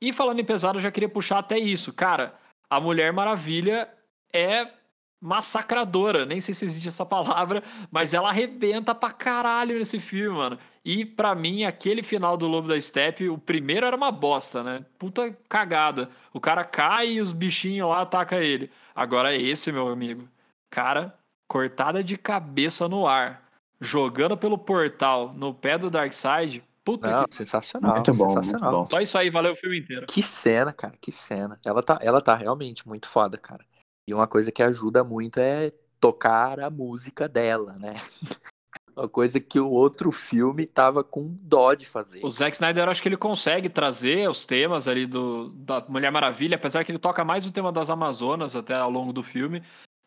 E 0.00 0.12
falando 0.12 0.38
em 0.38 0.44
pesado, 0.44 0.78
eu 0.78 0.82
já 0.82 0.92
queria 0.92 1.08
puxar 1.08 1.38
até 1.38 1.58
isso. 1.58 1.92
Cara, 1.92 2.34
a 2.68 2.78
Mulher 2.78 3.12
Maravilha 3.12 3.88
é 4.32 4.68
massacradora. 5.20 6.24
Nem 6.24 6.40
sei 6.40 6.54
se 6.54 6.64
existe 6.64 6.88
essa 6.88 7.04
palavra, 7.04 7.62
mas 7.90 8.14
ela 8.14 8.28
arrebenta 8.28 8.94
pra 8.94 9.10
caralho 9.10 9.78
nesse 9.78 9.98
filme, 10.00 10.36
mano. 10.36 10.58
E 10.84 11.04
pra 11.04 11.34
mim, 11.34 11.64
aquele 11.64 12.02
final 12.02 12.36
do 12.36 12.46
Lobo 12.46 12.68
da 12.68 12.80
Steppe, 12.80 13.28
o 13.28 13.36
primeiro 13.36 13.84
era 13.86 13.96
uma 13.96 14.10
bosta, 14.10 14.62
né? 14.62 14.84
Puta 14.98 15.36
cagada. 15.48 16.08
O 16.32 16.40
cara 16.40 16.64
cai 16.64 17.12
e 17.14 17.20
os 17.20 17.32
bichinhos 17.32 17.88
lá 17.88 18.02
atacam 18.02 18.38
ele. 18.38 18.70
Agora 18.94 19.34
esse, 19.36 19.70
meu 19.70 19.88
amigo. 19.88 20.28
Cara, 20.70 21.14
cortada 21.46 22.02
de 22.02 22.16
cabeça 22.16 22.88
no 22.88 23.06
ar, 23.06 23.42
jogando 23.80 24.36
pelo 24.36 24.56
portal 24.58 25.32
no 25.34 25.52
pé 25.52 25.76
do 25.78 25.90
Darkseid. 25.90 26.62
Puta 26.84 27.10
Não, 27.10 27.24
que. 27.26 27.34
sensacional. 27.34 27.96
Muito 27.96 28.14
bom, 28.14 28.24
muito 28.28 28.44
sensacional. 28.44 28.72
bom. 28.84 28.88
Só 28.90 29.00
isso 29.02 29.18
aí 29.18 29.28
valeu 29.28 29.52
o 29.52 29.56
filme 29.56 29.78
inteiro. 29.78 30.06
Que 30.06 30.22
cena, 30.22 30.72
cara, 30.72 30.94
que 30.98 31.12
cena. 31.12 31.60
Ela 31.62 31.82
tá, 31.82 31.98
ela 32.00 32.22
tá 32.22 32.34
realmente 32.34 32.88
muito 32.88 33.06
foda, 33.06 33.36
cara. 33.36 33.62
E 34.08 34.14
uma 34.14 34.26
coisa 34.26 34.50
que 34.50 34.62
ajuda 34.62 35.04
muito 35.04 35.38
é 35.38 35.70
tocar 36.00 36.60
a 36.60 36.70
música 36.70 37.28
dela, 37.28 37.76
né? 37.78 37.94
Uma 38.96 39.08
coisa 39.08 39.38
que 39.38 39.60
o 39.60 39.70
outro 39.70 40.10
filme 40.10 40.66
tava 40.66 41.04
com 41.04 41.36
dó 41.40 41.72
de 41.72 41.86
fazer. 41.86 42.24
O 42.24 42.30
Zack 42.30 42.56
Snyder, 42.56 42.84
eu 42.84 42.90
acho 42.90 43.00
que 43.00 43.08
ele 43.08 43.16
consegue 43.16 43.68
trazer 43.68 44.28
os 44.28 44.44
temas 44.44 44.88
ali 44.88 45.06
do, 45.06 45.50
da 45.50 45.84
Mulher 45.88 46.10
Maravilha, 46.10 46.56
apesar 46.56 46.82
que 46.82 46.90
ele 46.90 46.98
toca 46.98 47.24
mais 47.24 47.46
o 47.46 47.52
tema 47.52 47.70
das 47.70 47.90
Amazonas 47.90 48.56
até 48.56 48.74
ao 48.74 48.90
longo 48.90 49.12
do 49.12 49.22
filme. 49.22 49.62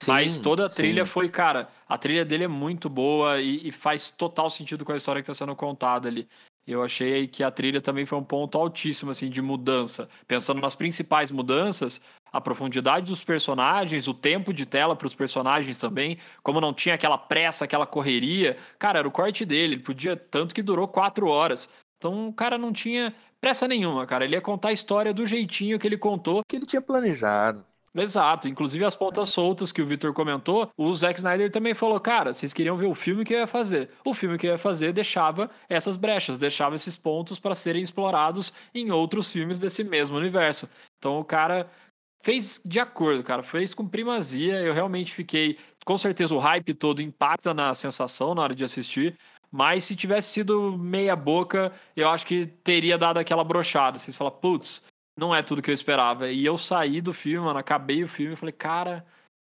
mas 0.05 0.33
Sim, 0.33 0.41
toda 0.41 0.65
a 0.65 0.69
trilha 0.69 1.05
sim. 1.05 1.11
foi, 1.11 1.29
cara, 1.29 1.69
a 1.87 1.97
trilha 1.97 2.25
dele 2.25 2.43
é 2.43 2.49
muito 2.49 2.89
boa 2.89 3.39
e, 3.39 3.65
e 3.65 3.71
faz 3.71 4.09
total 4.09 4.49
sentido 4.49 4.83
com 4.83 4.91
a 4.91 4.97
história 4.97 5.21
que 5.21 5.31
está 5.31 5.45
sendo 5.45 5.55
contada 5.55 6.09
ali. 6.09 6.27
Eu 6.67 6.83
achei 6.83 7.27
que 7.27 7.43
a 7.43 7.51
trilha 7.51 7.81
também 7.81 8.05
foi 8.05 8.17
um 8.17 8.23
ponto 8.23 8.57
altíssimo, 8.57 9.11
assim, 9.11 9.29
de 9.29 9.41
mudança. 9.41 10.09
Pensando 10.27 10.59
nas 10.59 10.75
principais 10.75 11.31
mudanças, 11.31 12.01
a 12.31 12.39
profundidade 12.39 13.07
dos 13.07 13.23
personagens, 13.23 14.07
o 14.07 14.13
tempo 14.13 14.53
de 14.53 14.65
tela 14.65 14.95
para 14.95 15.07
os 15.07 15.15
personagens 15.15 15.77
também, 15.77 16.17
como 16.41 16.61
não 16.61 16.73
tinha 16.73 16.95
aquela 16.95 17.17
pressa, 17.17 17.65
aquela 17.65 17.85
correria. 17.85 18.57
Cara, 18.79 18.99
era 18.99 19.07
o 19.07 19.11
corte 19.11 19.45
dele, 19.45 19.75
ele 19.75 19.83
podia, 19.83 20.15
tanto 20.15 20.55
que 20.55 20.61
durou 20.61 20.87
quatro 20.87 21.27
horas. 21.27 21.67
Então 21.97 22.29
o 22.29 22.33
cara 22.33 22.57
não 22.57 22.73
tinha 22.73 23.13
pressa 23.39 23.67
nenhuma, 23.67 24.05
cara. 24.05 24.25
Ele 24.25 24.35
ia 24.35 24.41
contar 24.41 24.69
a 24.69 24.73
história 24.73 25.13
do 25.13 25.25
jeitinho 25.25 25.77
que 25.77 25.87
ele 25.87 25.97
contou. 25.97 26.41
que 26.47 26.55
ele 26.55 26.65
tinha 26.65 26.81
planejado. 26.81 27.65
Exato, 27.93 28.47
inclusive 28.47 28.85
as 28.85 28.95
pontas 28.95 29.29
soltas 29.29 29.69
que 29.69 29.81
o 29.81 29.85
Victor 29.85 30.13
comentou, 30.13 30.71
o 30.77 30.93
Zack 30.93 31.19
Snyder 31.19 31.51
também 31.51 31.73
falou, 31.73 31.99
cara, 31.99 32.31
vocês 32.31 32.53
queriam 32.53 32.77
ver 32.77 32.85
o 32.85 32.95
filme 32.95 33.25
que 33.25 33.33
eu 33.33 33.39
ia 33.39 33.47
fazer. 33.47 33.89
O 34.05 34.13
filme 34.13 34.37
que 34.37 34.47
eu 34.47 34.51
ia 34.51 34.57
fazer 34.57 34.93
deixava 34.93 35.51
essas 35.67 35.97
brechas, 35.97 36.39
deixava 36.39 36.73
esses 36.75 36.95
pontos 36.95 37.37
para 37.37 37.53
serem 37.53 37.83
explorados 37.83 38.53
em 38.73 38.91
outros 38.91 39.29
filmes 39.29 39.59
desse 39.59 39.83
mesmo 39.83 40.15
universo. 40.15 40.69
Então 40.97 41.19
o 41.19 41.25
cara 41.25 41.69
fez 42.23 42.62
de 42.63 42.79
acordo, 42.79 43.23
cara, 43.23 43.43
fez 43.43 43.73
com 43.73 43.88
primazia. 43.88 44.60
Eu 44.62 44.73
realmente 44.73 45.13
fiquei, 45.13 45.57
com 45.86 45.97
certeza 45.97 46.34
o 46.34 46.39
hype 46.39 46.73
todo 46.73 47.01
impacta 47.01 47.53
na 47.53 47.73
sensação 47.73 48.34
na 48.34 48.41
hora 48.43 48.55
de 48.55 48.63
assistir, 48.63 49.17
mas 49.51 49.84
se 49.84 49.95
tivesse 49.95 50.31
sido 50.31 50.77
meia 50.77 51.15
boca, 51.15 51.73
eu 51.95 52.10
acho 52.10 52.25
que 52.25 52.45
teria 52.45 52.97
dado 52.97 53.17
aquela 53.17 53.43
brochada. 53.43 53.99
Vocês 53.99 54.15
falam, 54.15 54.34
putz, 54.34 54.84
não 55.17 55.36
é 55.36 55.43
tudo 55.43 55.62
que 55.62 55.69
eu 55.69 55.75
esperava. 55.75 56.29
E 56.29 56.45
eu 56.45 56.57
saí 56.57 57.01
do 57.01 57.13
filme, 57.13 57.45
mano, 57.45 57.60
acabei 57.60 58.03
o 58.03 58.07
filme 58.07 58.34
e 58.34 58.38
falei, 58.38 58.53
cara, 58.53 59.05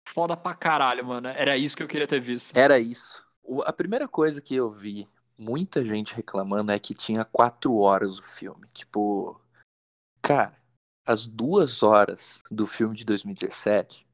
foda 0.09 0.37
pra 0.37 0.55
caralho, 0.55 1.07
mano. 1.07 1.29
Era 1.29 1.57
isso 1.57 1.77
que 1.77 1.83
eu 1.83 1.88
queria 1.88 2.07
ter 2.07 2.20
visto. 2.20 2.57
Era 2.57 2.79
isso. 2.79 3.22
A 3.64 3.72
primeira 3.72 4.09
coisa 4.09 4.40
que 4.40 4.55
eu 4.55 4.70
vi 4.70 5.07
muita 5.38 5.85
gente 5.85 6.14
reclamando 6.14 6.72
é 6.72 6.79
que 6.79 6.94
tinha 6.94 7.24
quatro 7.24 7.77
horas 7.77 8.18
o 8.18 8.22
filme. 8.22 8.66
Tipo, 8.72 9.40
cara, 10.20 10.53
as 11.05 11.27
duas 11.27 11.83
horas 11.83 12.43
do 12.51 12.67
filme 12.67 12.97
de 12.97 13.05
2017 13.05 14.07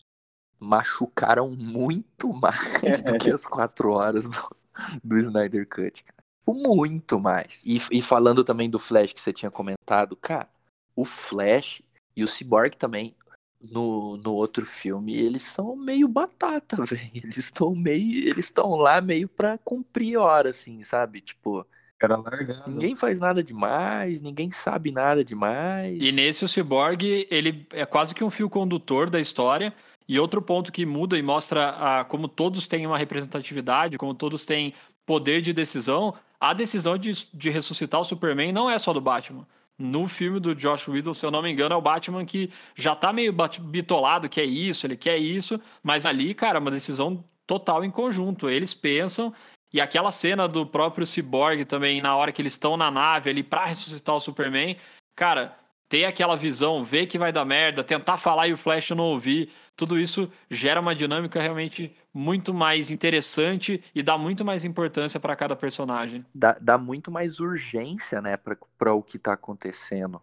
machucaram 0.60 1.50
muito 1.50 2.32
mais 2.34 3.02
do 3.02 3.18
que 3.18 3.30
as 3.30 3.46
quatro 3.46 3.92
horas 3.92 4.28
do, 4.28 4.56
do 5.02 5.18
Snyder 5.18 5.66
Cut, 5.66 6.04
cara. 6.04 6.20
Tipo, 6.40 6.54
Muito 6.54 7.18
mais. 7.18 7.62
E, 7.64 7.80
e 7.90 8.02
falando 8.02 8.44
também 8.44 8.68
do 8.68 8.78
Flash 8.78 9.12
que 9.12 9.20
você 9.20 9.32
tinha 9.32 9.50
comentado, 9.50 10.16
cara, 10.16 10.48
o 10.94 11.04
Flash 11.04 11.82
e 12.14 12.22
o 12.22 12.28
Cyborg 12.28 12.76
também, 12.76 13.14
no, 13.60 14.16
no 14.16 14.34
outro 14.34 14.64
filme, 14.66 15.14
eles 15.14 15.42
são 15.42 15.76
meio 15.76 16.08
batata, 16.08 16.76
velho. 16.84 17.10
Eles 17.14 17.36
estão 17.36 17.74
meio. 17.74 18.28
Eles 18.28 18.46
estão 18.46 18.74
lá 18.76 19.00
meio 19.00 19.28
pra 19.28 19.58
cumprir 19.58 20.16
hora, 20.16 20.50
assim, 20.50 20.82
sabe? 20.82 21.20
Tipo, 21.20 21.66
Era 22.00 22.16
largado. 22.16 22.62
ninguém 22.66 22.96
faz 22.96 23.20
nada 23.20 23.42
demais, 23.42 24.20
ninguém 24.20 24.50
sabe 24.50 24.90
nada 24.90 25.22
demais. 25.22 25.98
E 26.00 26.10
nesse 26.10 26.44
o 26.44 26.48
Cyborg, 26.48 27.26
ele 27.30 27.66
é 27.72 27.84
quase 27.84 28.14
que 28.14 28.24
um 28.24 28.30
fio 28.30 28.48
condutor 28.48 29.10
da 29.10 29.20
história. 29.20 29.72
E 30.08 30.18
outro 30.18 30.42
ponto 30.42 30.72
que 30.72 30.84
muda 30.84 31.16
e 31.16 31.22
mostra 31.22 31.68
a, 31.70 32.04
como 32.04 32.26
todos 32.26 32.66
têm 32.66 32.86
uma 32.86 32.98
representatividade, 32.98 33.96
como 33.96 34.12
todos 34.12 34.44
têm 34.44 34.74
poder 35.06 35.40
de 35.40 35.52
decisão, 35.52 36.14
a 36.40 36.54
decisão 36.54 36.96
de, 36.96 37.12
de 37.34 37.50
ressuscitar 37.50 38.00
o 38.00 38.04
Superman 38.04 38.50
não 38.50 38.68
é 38.68 38.78
só 38.78 38.92
do 38.92 39.00
Batman. 39.00 39.46
No 39.78 40.08
filme 40.08 40.40
do 40.40 40.54
Josh 40.54 40.88
Whedon, 40.88 41.14
se 41.14 41.24
eu 41.24 41.30
não 41.30 41.42
me 41.42 41.50
engano, 41.50 41.74
é 41.74 41.78
o 41.78 41.82
Batman 41.82 42.24
que 42.24 42.50
já 42.74 42.94
tá 42.96 43.12
meio 43.12 43.34
bitolado, 43.60 44.28
que 44.28 44.40
é 44.40 44.44
isso, 44.44 44.86
ele 44.86 44.96
quer 44.96 45.18
isso, 45.18 45.60
mas 45.82 46.06
ali, 46.06 46.34
cara, 46.34 46.58
é 46.58 46.60
uma 46.60 46.70
decisão 46.70 47.24
total 47.46 47.84
em 47.84 47.90
conjunto. 47.90 48.48
Eles 48.48 48.74
pensam 48.74 49.32
e 49.72 49.80
aquela 49.80 50.10
cena 50.10 50.48
do 50.48 50.66
próprio 50.66 51.06
Cyborg 51.06 51.64
também, 51.64 52.00
na 52.00 52.16
hora 52.16 52.32
que 52.32 52.42
eles 52.42 52.54
estão 52.54 52.76
na 52.76 52.90
nave 52.90 53.30
ali 53.30 53.42
pra 53.42 53.66
ressuscitar 53.66 54.14
o 54.14 54.20
Superman, 54.20 54.76
cara, 55.14 55.56
ter 55.88 56.04
aquela 56.04 56.36
visão, 56.36 56.84
ver 56.84 57.06
que 57.06 57.18
vai 57.18 57.32
dar 57.32 57.44
merda, 57.44 57.82
tentar 57.82 58.16
falar 58.16 58.48
e 58.48 58.52
o 58.52 58.56
Flash 58.56 58.90
não 58.90 59.04
ouvir, 59.04 59.52
tudo 59.76 59.98
isso 59.98 60.30
gera 60.50 60.80
uma 60.80 60.94
dinâmica 60.94 61.40
realmente 61.40 61.96
muito 62.12 62.52
mais 62.52 62.90
interessante 62.90 63.82
e 63.94 64.02
dá 64.02 64.18
muito 64.18 64.44
mais 64.44 64.64
importância 64.64 65.18
pra 65.18 65.34
cada 65.34 65.56
personagem. 65.56 66.24
dá, 66.34 66.56
dá 66.60 66.78
muito 66.78 67.10
mais 67.10 67.40
urgência, 67.40 68.20
né, 68.20 68.36
pra 68.36 68.94
o 68.94 69.02
que 69.02 69.18
tá 69.18 69.32
acontecendo. 69.32 70.20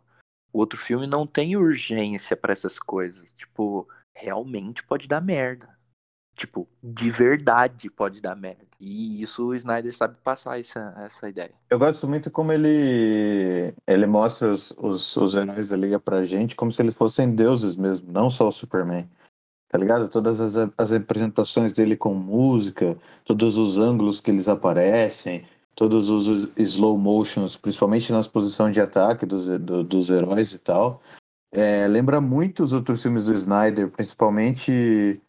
O 0.54 0.60
outro 0.60 0.78
filme 0.78 1.06
não 1.06 1.28
tem 1.28 1.56
urgência 1.56 2.36
pra 2.36 2.54
essas 2.54 2.80
coisas. 2.80 3.34
Tipo, 3.34 3.88
realmente 4.16 4.84
pode 4.84 5.08
dar 5.08 5.22
merda. 5.22 5.78
Tipo, 6.36 6.68
de 6.82 7.12
verdade 7.12 7.90
pode 7.90 8.22
dar 8.22 8.36
merda. 8.36 8.67
E 8.80 9.22
isso 9.22 9.48
o 9.48 9.56
Snyder 9.56 9.96
sabe 9.96 10.18
passar 10.24 10.60
essa, 10.60 10.94
essa 10.98 11.28
ideia. 11.28 11.52
Eu 11.70 11.80
gosto 11.80 12.08
muito 12.08 12.30
como 12.30 12.52
ele 12.52 13.74
ele 13.88 14.06
mostra 14.06 14.52
os, 14.52 14.72
os, 14.78 15.16
os 15.18 15.34
heróis 15.36 15.70
da 15.70 15.78
Liga 15.78 16.00
pra 16.00 16.24
gente 16.24 16.56
como 16.56 16.72
se 16.72 16.82
eles 16.82 16.94
fossem 16.96 17.34
deuses 17.34 17.76
mesmo, 17.76 18.12
não 18.12 18.30
só 18.30 18.48
o 18.48 18.52
Superman. 18.52 19.10
Tá 19.70 19.78
ligado? 19.78 20.08
Todas 20.08 20.40
as, 20.40 20.56
as 20.78 20.94
apresentações 20.94 21.74
dele 21.74 21.98
com 21.98 22.13
música, 22.13 22.98
todos 23.26 23.58
os 23.58 23.78
ângulos 23.78 24.22
que 24.22 24.32
eles 24.32 24.48
aparecem, 24.48 25.46
todos 25.76 26.10
os 26.10 26.48
slow 26.56 26.98
motions, 26.98 27.58
principalmente 27.58 28.12
nas 28.12 28.28
posições 28.28 28.74
de 28.74 28.80
ataque 28.80 29.26
dos, 29.26 29.46
do- 29.60 29.84
dos 29.84 30.10
heróis 30.10 30.54
e 30.54 30.60
tal. 30.60 31.02
É, 31.52 31.86
lembra 31.88 32.22
muito 32.22 32.63
os 32.63 32.72
outros 32.72 33.02
filmes 33.02 33.26
do 33.26 33.34
Snyder, 33.34 33.90
principalmente 33.90 35.22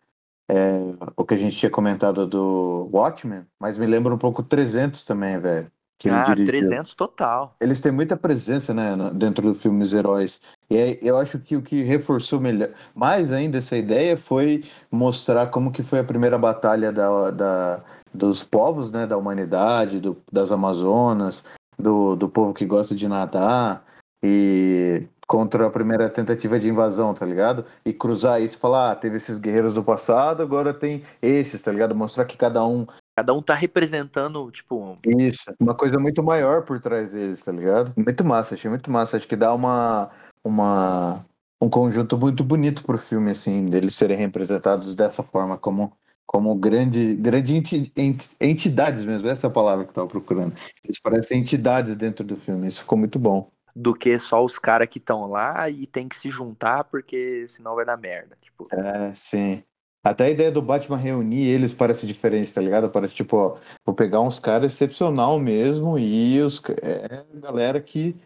é, 0.48 0.80
o 1.16 1.24
que 1.24 1.34
a 1.34 1.38
gente 1.38 1.56
tinha 1.56 1.70
comentado 1.70 2.26
do 2.26 2.88
Watchmen, 2.92 3.44
mas 3.61 3.76
me 3.76 3.87
lembra 3.87 4.14
um 4.14 4.18
pouco 4.18 4.42
300 4.42 5.04
também, 5.04 5.38
velho. 5.38 5.70
Que 6.00 6.08
ele 6.08 6.16
ah, 6.16 6.22
dirigiu. 6.22 6.46
300 6.46 6.94
total. 6.94 7.56
Eles 7.61 7.80
têm 7.80 7.90
muita 7.90 8.16
presença, 8.16 8.72
né, 8.72 8.94
dentro 9.14 9.48
do 9.48 9.54
filme 9.54 9.82
Os 9.82 9.92
Heróis. 9.92 10.40
E 10.70 10.76
aí, 10.76 10.98
eu 11.02 11.16
acho 11.18 11.40
que 11.40 11.56
o 11.56 11.62
que 11.62 11.82
reforçou 11.82 12.40
melhor, 12.40 12.70
mais 12.94 13.32
ainda 13.32 13.58
essa 13.58 13.76
ideia 13.76 14.16
foi 14.16 14.64
mostrar 14.92 15.48
como 15.48 15.72
que 15.72 15.82
foi 15.82 15.98
a 15.98 16.04
primeira 16.04 16.38
batalha 16.38 16.92
da, 16.92 17.30
da- 17.32 17.84
dos 18.14 18.44
povos, 18.44 18.92
né, 18.92 19.06
da 19.06 19.16
humanidade, 19.16 19.98
do- 19.98 20.16
das 20.32 20.52
Amazonas, 20.52 21.44
do, 21.76 22.14
do 22.14 22.28
povo 22.28 22.54
que 22.54 22.64
gosta 22.64 22.94
de 22.94 23.08
nadar 23.08 23.84
e 24.24 25.04
contra 25.28 25.66
a 25.66 25.70
primeira 25.70 26.08
tentativa 26.08 26.58
de 26.58 26.70
invasão, 26.70 27.12
tá 27.12 27.26
ligado? 27.26 27.66
E 27.84 27.92
cruzar 27.92 28.40
isso 28.40 28.56
e 28.56 28.58
falar, 28.58 28.92
ah, 28.92 28.96
teve 28.96 29.18
esses 29.18 29.38
guerreiros 29.38 29.74
do 29.74 29.84
passado, 29.84 30.42
agora 30.42 30.72
tem 30.72 31.04
esses, 31.20 31.60
tá 31.60 31.70
ligado? 31.70 31.94
Mostrar 31.94 32.24
que 32.24 32.36
cada 32.36 32.64
um 32.64 32.86
Cada 33.14 33.34
um 33.34 33.42
tá 33.42 33.52
representando, 33.52 34.48
tipo, 34.50 34.94
isso, 35.04 35.52
uma 35.58 35.74
coisa 35.74 35.98
muito 35.98 36.22
maior 36.22 36.62
por 36.62 36.80
trás 36.80 37.10
deles, 37.10 37.40
tá 37.40 37.50
ligado? 37.50 37.92
Muito 37.96 38.24
massa, 38.24 38.54
achei 38.54 38.70
muito 38.70 38.90
massa. 38.90 39.16
Acho 39.16 39.26
que 39.26 39.34
dá 39.34 39.52
uma, 39.52 40.08
uma 40.44 41.24
um 41.60 41.68
conjunto 41.68 42.16
muito 42.16 42.44
bonito 42.44 42.84
pro 42.84 42.96
filme, 42.96 43.32
assim, 43.32 43.66
deles 43.66 43.96
serem 43.96 44.16
representados 44.16 44.94
dessa 44.94 45.22
forma, 45.22 45.58
como, 45.58 45.92
como 46.24 46.54
grande, 46.54 47.14
grande 47.16 47.56
enti- 47.56 47.92
ent- 47.96 48.30
entidades 48.40 49.04
mesmo, 49.04 49.28
essa 49.28 49.48
é 49.48 49.50
a 49.50 49.52
palavra 49.52 49.84
que 49.84 49.90
eu 49.90 49.94
tava 49.94 50.06
procurando. 50.06 50.54
Eles 50.84 51.00
parecem 51.00 51.40
entidades 51.40 51.96
dentro 51.96 52.24
do 52.24 52.36
filme, 52.36 52.68
isso 52.68 52.82
ficou 52.82 52.96
muito 52.96 53.18
bom. 53.18 53.50
Do 53.78 53.94
que 53.94 54.18
só 54.18 54.44
os 54.44 54.58
caras 54.58 54.88
que 54.88 54.98
estão 54.98 55.26
lá 55.26 55.70
e 55.70 55.86
tem 55.86 56.08
que 56.08 56.18
se 56.18 56.30
juntar 56.30 56.84
porque 56.84 57.46
senão 57.46 57.76
vai 57.76 57.84
dar 57.84 57.96
merda. 57.96 58.36
Tipo, 58.40 58.66
É, 58.72 59.14
sim. 59.14 59.62
Até 60.04 60.24
a 60.26 60.30
ideia 60.30 60.50
do 60.50 60.62
Batman 60.62 60.96
reunir 60.96 61.46
eles 61.46 61.72
parece 61.72 62.06
diferente, 62.06 62.52
tá 62.52 62.60
ligado? 62.60 62.90
Parece 62.90 63.14
tipo, 63.14 63.36
ó, 63.36 63.58
vou 63.84 63.94
pegar 63.94 64.20
uns 64.20 64.40
caras 64.40 64.72
excepcional 64.72 65.38
mesmo 65.38 65.98
e 65.98 66.40
os 66.40 66.60
é 66.82 67.24
a 67.36 67.40
galera 67.40 67.80
que 67.80 68.16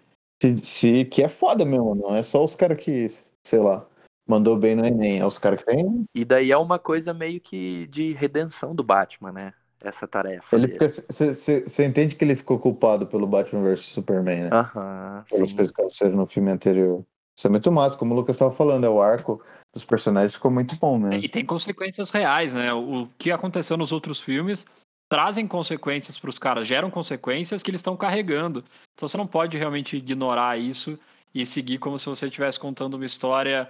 se, 0.42 0.56
se- 0.64 1.04
que 1.04 1.22
é 1.22 1.28
foda 1.28 1.64
mesmo, 1.64 1.94
não 1.94 2.14
é 2.14 2.22
só 2.22 2.42
os 2.42 2.56
caras 2.56 2.82
que, 2.82 3.06
sei 3.46 3.58
lá, 3.58 3.86
mandou 4.26 4.56
bem 4.56 4.74
no 4.74 4.84
Enem, 4.86 5.20
é 5.20 5.26
os 5.26 5.38
caras 5.38 5.60
que 5.60 5.66
tem. 5.66 6.04
E 6.14 6.24
daí 6.24 6.50
é 6.50 6.56
uma 6.56 6.78
coisa 6.78 7.12
meio 7.12 7.40
que 7.40 7.86
de 7.88 8.12
redenção 8.12 8.74
do 8.74 8.82
Batman, 8.82 9.32
né? 9.32 9.54
Essa 9.84 10.06
tarefa 10.06 10.56
você 10.58 11.84
entende 11.84 12.14
que 12.14 12.24
ele 12.24 12.36
ficou 12.36 12.58
culpado 12.58 13.06
pelo 13.06 13.26
Batman 13.26 13.62
vs 13.62 13.80
Superman, 13.80 14.44
né? 14.44 14.50
Aham, 14.52 15.24
Pelas 15.28 15.50
sim. 15.50 15.56
coisas 15.56 15.74
que 15.74 15.80
aconteceram 15.80 16.16
no 16.16 16.26
filme 16.26 16.50
anterior. 16.50 17.04
Isso 17.36 17.46
é 17.46 17.50
muito 17.50 17.72
massa, 17.72 17.96
como 17.96 18.14
o 18.14 18.16
Lucas 18.16 18.36
estava 18.36 18.52
falando, 18.52 18.84
é 18.84 18.88
o 18.88 19.00
arco 19.00 19.42
dos 19.74 19.84
personagens 19.84 20.34
ficou 20.34 20.50
muito 20.50 20.76
bom 20.76 20.98
mesmo. 20.98 21.24
E 21.24 21.28
tem 21.28 21.44
consequências 21.44 22.10
reais, 22.10 22.52
né? 22.52 22.72
O 22.72 23.08
que 23.16 23.30
aconteceu 23.30 23.76
nos 23.76 23.90
outros 23.90 24.20
filmes 24.20 24.66
trazem 25.10 25.46
consequências 25.46 26.18
para 26.18 26.30
os 26.30 26.38
caras, 26.38 26.66
geram 26.66 26.90
consequências 26.90 27.62
que 27.62 27.70
eles 27.70 27.80
estão 27.80 27.96
carregando. 27.96 28.64
Então 28.94 29.08
você 29.08 29.16
não 29.16 29.26
pode 29.26 29.56
realmente 29.56 29.96
ignorar 29.96 30.58
isso 30.58 30.98
e 31.34 31.44
seguir 31.46 31.78
como 31.78 31.98
se 31.98 32.06
você 32.06 32.26
estivesse 32.26 32.60
contando 32.60 32.94
uma 32.94 33.04
história 33.04 33.68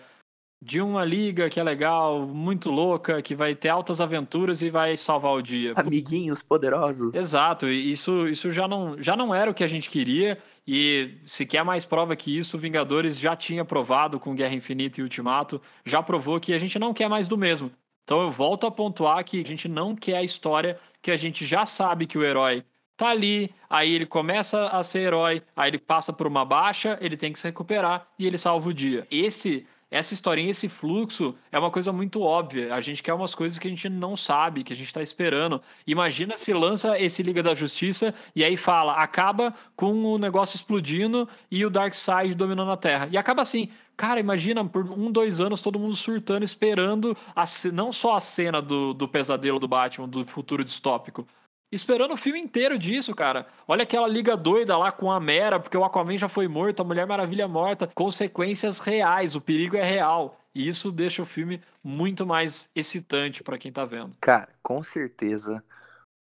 de 0.65 0.81
uma 0.81 1.05
liga 1.05 1.51
que 1.51 1.59
é 1.59 1.63
legal, 1.63 2.25
muito 2.25 2.71
louca, 2.71 3.21
que 3.21 3.35
vai 3.35 3.53
ter 3.53 3.69
altas 3.69 4.01
aventuras 4.01 4.63
e 4.63 4.71
vai 4.71 4.97
salvar 4.97 5.33
o 5.33 5.43
dia. 5.43 5.73
Amiguinhos 5.75 6.41
poderosos. 6.41 7.13
Exato, 7.17 7.67
isso, 7.67 8.29
isso 8.29 8.53
já, 8.53 8.69
não, 8.69 8.95
já 9.03 9.17
não 9.17 9.35
era 9.35 9.51
o 9.51 9.55
que 9.55 9.65
a 9.65 9.69
gente 9.69 9.91
queria, 9.91 10.39
e 10.65 11.17
se 11.27 11.45
quer 11.45 11.65
mais 11.65 11.85
prova 11.85 12.15
que 12.15 12.39
isso, 12.39 12.57
Vingadores 12.57 13.19
já 13.19 13.35
tinha 13.35 13.65
provado 13.65 14.21
com 14.21 14.37
Guerra 14.37 14.55
Infinita 14.55 15.01
e 15.01 15.03
Ultimato, 15.03 15.61
já 15.85 16.01
provou 16.01 16.39
que 16.39 16.53
a 16.53 16.59
gente 16.59 16.79
não 16.79 16.95
quer 16.95 17.09
mais 17.09 17.27
do 17.27 17.37
mesmo. 17.37 17.73
Então 18.05 18.21
eu 18.21 18.31
volto 18.31 18.65
a 18.65 18.71
pontuar 18.71 19.25
que 19.25 19.41
a 19.41 19.47
gente 19.47 19.67
não 19.67 19.97
quer 19.97 20.19
a 20.19 20.23
história 20.23 20.79
que 21.01 21.11
a 21.11 21.17
gente 21.17 21.45
já 21.45 21.67
sabe 21.67 22.07
que 22.07 22.17
o 22.17 22.23
herói 22.23 22.65
tá 22.97 23.09
ali, 23.09 23.53
aí 23.69 23.93
ele 23.93 24.07
começa 24.07 24.69
a 24.69 24.81
ser 24.85 25.01
herói, 25.01 25.43
aí 25.57 25.71
ele 25.71 25.79
passa 25.79 26.13
por 26.13 26.29
uma 26.29 26.45
baixa, 26.45 26.97
ele 27.01 27.17
tem 27.17 27.33
que 27.33 27.39
se 27.41 27.49
recuperar 27.49 28.07
e 28.17 28.29
ele 28.29 28.39
salva 28.39 28.69
o 28.69 28.75
dia. 28.75 29.05
Esse 29.11 29.67
essa 29.93 30.15
historinha, 30.15 30.51
esse 30.51 30.71
fluxo 30.71 31.35
é 31.53 31.59
uma 31.59 31.71
coisa 31.71 31.93
muito 31.93 32.23
óbvia. 32.23 32.75
A 32.75 32.81
gente 32.81 33.03
quer 33.03 33.13
umas 33.13 33.35
coisas 33.35 33.59
que 33.59 33.69
a 33.69 33.71
gente 33.71 33.91
não 33.91 34.17
sabe, 34.17 34.65
que 34.65 34.73
a 34.73 34.77
gente 34.77 34.93
tá 34.93 35.03
esperando. 35.03 35.61
Imagina 35.87 36.35
se 36.35 36.51
lança 36.55 36.99
esse 36.99 37.23
Liga 37.23 37.43
da 37.43 37.55
Justiça 37.55 38.15
e 38.35 38.43
aí 38.43 38.57
fala, 38.57 38.95
acaba 38.95 39.55
com 39.77 39.93
o 39.93 40.17
negócio 40.17 40.57
explodindo 40.57 41.29
e 41.51 41.65
o 41.67 41.69
Darkseid 41.69 42.35
dominando 42.35 42.71
a 42.71 42.77
Terra. 42.77 43.07
E 43.13 43.19
acaba 43.19 43.43
assim. 43.43 43.69
Cara, 43.95 44.19
imagina 44.19 44.65
por 44.65 44.91
um, 44.91 45.13
dois 45.13 45.43
anos 45.43 45.61
todo 45.61 45.79
mundo 45.79 45.95
surtando, 45.95 46.43
esperando 46.43 47.15
a, 47.37 47.45
não 47.71 47.93
só 47.93 48.17
a 48.17 48.21
cena 48.21 48.63
do, 48.63 48.95
do 48.95 49.07
pesadelo 49.07 49.59
do 49.59 49.69
Batman, 49.69 50.09
do 50.09 50.27
futuro 50.27 50.65
distópico, 50.65 51.29
esperando 51.73 52.13
o 52.13 52.17
filme 52.17 52.39
inteiro 52.39 52.79
disso, 52.79 53.15
cara. 53.15 53.47
Olha 53.67 53.83
aquela 53.83 54.07
liga 54.07 54.37
doida 54.37 54.77
lá 54.77 54.93
com 54.93 55.11
a 55.11 55.19
Mera, 55.19 55.59
porque 55.59 55.77
o 55.77 55.85
Aquaman 55.85 56.19
já 56.19 56.29
foi 56.29 56.47
morto, 56.47 56.83
a 56.83 56.85
Mulher 56.85 57.07
Maravilha 57.07 57.49
morta. 57.49 57.91
Consequências 57.95 58.79
reais, 58.79 59.35
o 59.35 59.41
perigo 59.41 59.77
é 59.77 59.83
real. 59.83 60.39
E 60.55 60.69
isso 60.69 60.93
deixa 60.93 61.23
o 61.23 61.27
filme 61.27 61.63
muito 61.83 62.27
mais 62.27 62.69
excitante 62.75 63.43
para 63.43 63.57
quem 63.57 63.73
tá 63.73 63.87
vendo. 63.87 64.15
Cara, 64.21 64.55
com 64.63 64.83
certeza 64.83 65.65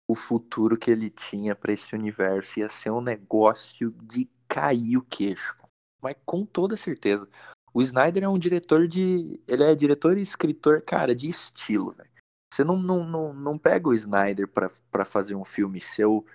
o 0.08 0.16
futuro 0.16 0.78
que 0.78 0.90
ele 0.90 1.10
tinha 1.10 1.56
para 1.56 1.74
esse 1.74 1.94
universo 1.96 2.60
ia 2.60 2.70
ser 2.70 2.92
um 2.92 3.02
negócio 3.02 3.94
de 4.02 4.30
cair 4.48 4.98
o 4.98 5.02
queixo. 5.02 5.56
Mas 6.02 6.16
com 6.26 6.46
toda 6.46 6.76
certeza. 6.76 7.28
O 7.74 7.82
Snyder 7.82 8.24
é 8.24 8.28
um 8.28 8.40
diretor 8.40 8.88
de. 8.88 9.40
Ele 9.48 9.64
é 9.64 9.74
diretor 9.76 10.18
e 10.18 10.22
escritor, 10.22 10.82
cara, 10.82 11.16
de 11.16 11.30
estilo, 11.30 11.92
velho. 11.92 12.11
Você 12.52 12.64
não, 12.64 12.78
não, 12.78 13.06
não, 13.06 13.34
não 13.34 13.58
pega 13.58 13.88
o 13.88 13.94
Snyder 13.94 14.48
para 14.48 15.06
fazer 15.06 15.36
um 15.36 15.46
filme 15.46 15.80
seu 15.80 16.26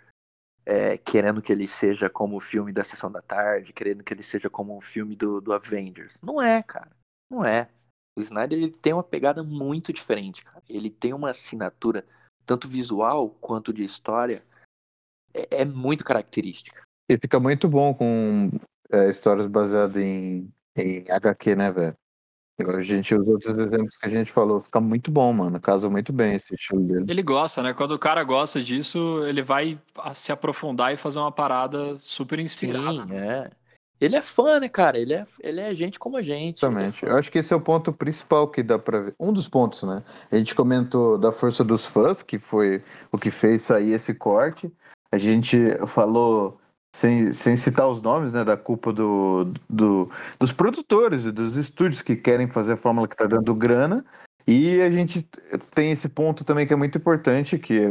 é, 0.65 0.99
querendo 0.99 1.41
que 1.41 1.53
ele 1.53 1.69
seja 1.69 2.11
como 2.11 2.37
o 2.37 2.41
filme 2.41 2.73
da 2.73 2.83
Sessão 2.83 3.11
da 3.11 3.23
Tarde, 3.23 3.73
querendo 3.73 4.03
que 4.03 4.13
ele 4.13 4.23
seja 4.23 4.51
como 4.51 4.77
um 4.77 4.81
filme 4.81 5.15
do, 5.15 5.41
do 5.41 5.53
Avengers. 5.53 6.19
Não 6.21 6.43
é, 6.43 6.63
cara. 6.63 6.91
Não 7.31 7.45
é. 7.45 7.69
O 8.19 8.21
Snyder 8.21 8.59
ele 8.59 8.71
tem 8.71 8.93
uma 8.93 9.05
pegada 9.05 9.45
muito 9.45 9.93
diferente, 9.93 10.43
cara. 10.43 10.63
Ele 10.69 10.91
tem 10.91 11.13
uma 11.13 11.31
assinatura, 11.31 12.05
tanto 12.45 12.67
visual 12.67 13.31
quanto 13.31 13.73
de 13.73 13.85
história, 13.85 14.43
é, 15.33 15.63
é 15.63 15.65
muito 15.65 16.05
característica. 16.05 16.83
E 17.09 17.17
fica 17.17 17.39
muito 17.39 17.69
bom 17.69 17.95
com 17.95 18.51
é, 18.91 19.09
histórias 19.09 19.47
baseadas 19.47 19.97
em, 19.97 20.53
em 20.75 21.05
HQ, 21.09 21.55
né, 21.55 21.71
velho? 21.71 21.97
A 22.59 22.83
gente, 22.83 23.15
os 23.15 23.29
outros 23.29 23.57
exemplos 23.59 23.97
que 23.99 24.07
a 24.07 24.09
gente 24.09 24.33
falou, 24.33 24.63
fica 24.63 24.81
muito 24.81 25.11
bom, 25.11 25.31
mano. 25.33 25.61
Casa 25.61 25.91
muito 25.91 26.11
bem 26.11 26.35
esse 26.35 26.55
estilo 26.55 26.83
dele. 26.83 27.05
Ele 27.07 27.23
gosta, 27.23 27.63
né? 27.63 27.75
Quando 27.75 27.93
o 27.93 27.99
cara 27.99 28.25
gosta 28.25 28.63
disso, 28.63 29.23
ele 29.27 29.43
vai 29.43 29.79
se 30.15 30.33
aprofundar 30.33 30.93
e 30.93 30.97
fazer 30.97 31.19
uma 31.19 31.33
parada 31.33 31.99
super 32.01 32.39
inspirada. 32.39 33.05
Sim, 33.05 33.15
é. 33.15 33.51
Ele 34.01 34.17
é 34.17 34.23
fã, 34.23 34.59
né, 34.59 34.69
cara? 34.69 34.99
Ele 34.99 35.15
é, 35.15 35.25
ele 35.41 35.61
é 35.61 35.75
gente 35.75 35.99
como 35.99 36.17
a 36.17 36.23
gente. 36.23 36.65
É 36.65 36.69
Exatamente. 36.69 37.05
É 37.05 37.11
Eu 37.11 37.17
acho 37.17 37.31
que 37.31 37.39
esse 37.39 37.53
é 37.53 37.57
o 37.57 37.61
ponto 37.61 37.93
principal 37.93 38.49
que 38.49 38.63
dá 38.63 38.79
pra 38.79 39.01
ver. 39.01 39.15
Um 39.19 39.33
dos 39.33 39.49
pontos, 39.49 39.83
né? 39.83 40.03
A 40.31 40.37
gente 40.37 40.55
comentou 40.55 41.19
da 41.19 41.33
força 41.33 41.63
dos 41.63 41.85
fãs, 41.85 42.23
que 42.23 42.39
foi 42.39 42.83
o 43.13 43.19
que 43.19 43.31
fez 43.31 43.63
sair 43.63 43.93
esse 43.93 44.15
corte. 44.15 44.71
A 45.13 45.19
gente 45.19 45.59
falou 45.87 46.59
sem, 46.97 47.31
sem 47.33 47.57
citar 47.59 47.87
os 47.89 48.01
nomes, 48.01 48.33
né, 48.33 48.43
da 48.43 48.57
culpa 48.57 48.91
do, 48.91 49.53
do, 49.69 50.11
dos 50.41 50.51
produtores 50.51 51.27
e 51.27 51.33
dos 51.33 51.55
estúdios 51.55 52.01
que 52.01 52.17
querem 52.17 52.49
fazer 52.49 52.73
a 52.73 52.77
fórmula 52.77 53.07
que 53.07 53.15
está 53.15 53.27
dando 53.27 53.55
grana. 53.55 54.03
E 54.47 54.81
a 54.81 54.91
gente 54.91 55.29
tem 55.75 55.91
esse 55.91 56.09
ponto 56.09 56.43
também 56.45 56.67
que 56.67 56.73
é 56.73 56.77
muito 56.77 56.97
importante, 56.97 57.59
que 57.59 57.83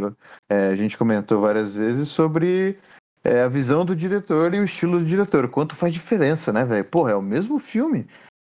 é, 0.50 0.70
a 0.70 0.76
gente 0.76 0.98
comentou 0.98 1.40
várias 1.40 1.76
vezes 1.76 2.08
sobre 2.08 2.80
é, 3.24 3.42
a 3.42 3.48
visão 3.48 3.86
do 3.86 3.96
diretor 3.96 4.54
e 4.56 4.60
o 4.60 4.64
estilo 4.64 4.98
do 4.98 5.06
diretor. 5.06 5.50
Quanto 5.50 5.76
faz 5.76 5.94
diferença, 5.94 6.52
né, 6.52 6.66
velho? 6.66 6.86
Porra, 6.86 7.12
é 7.12 7.16
o 7.16 7.22
mesmo 7.22 7.60
filme. 7.60 8.08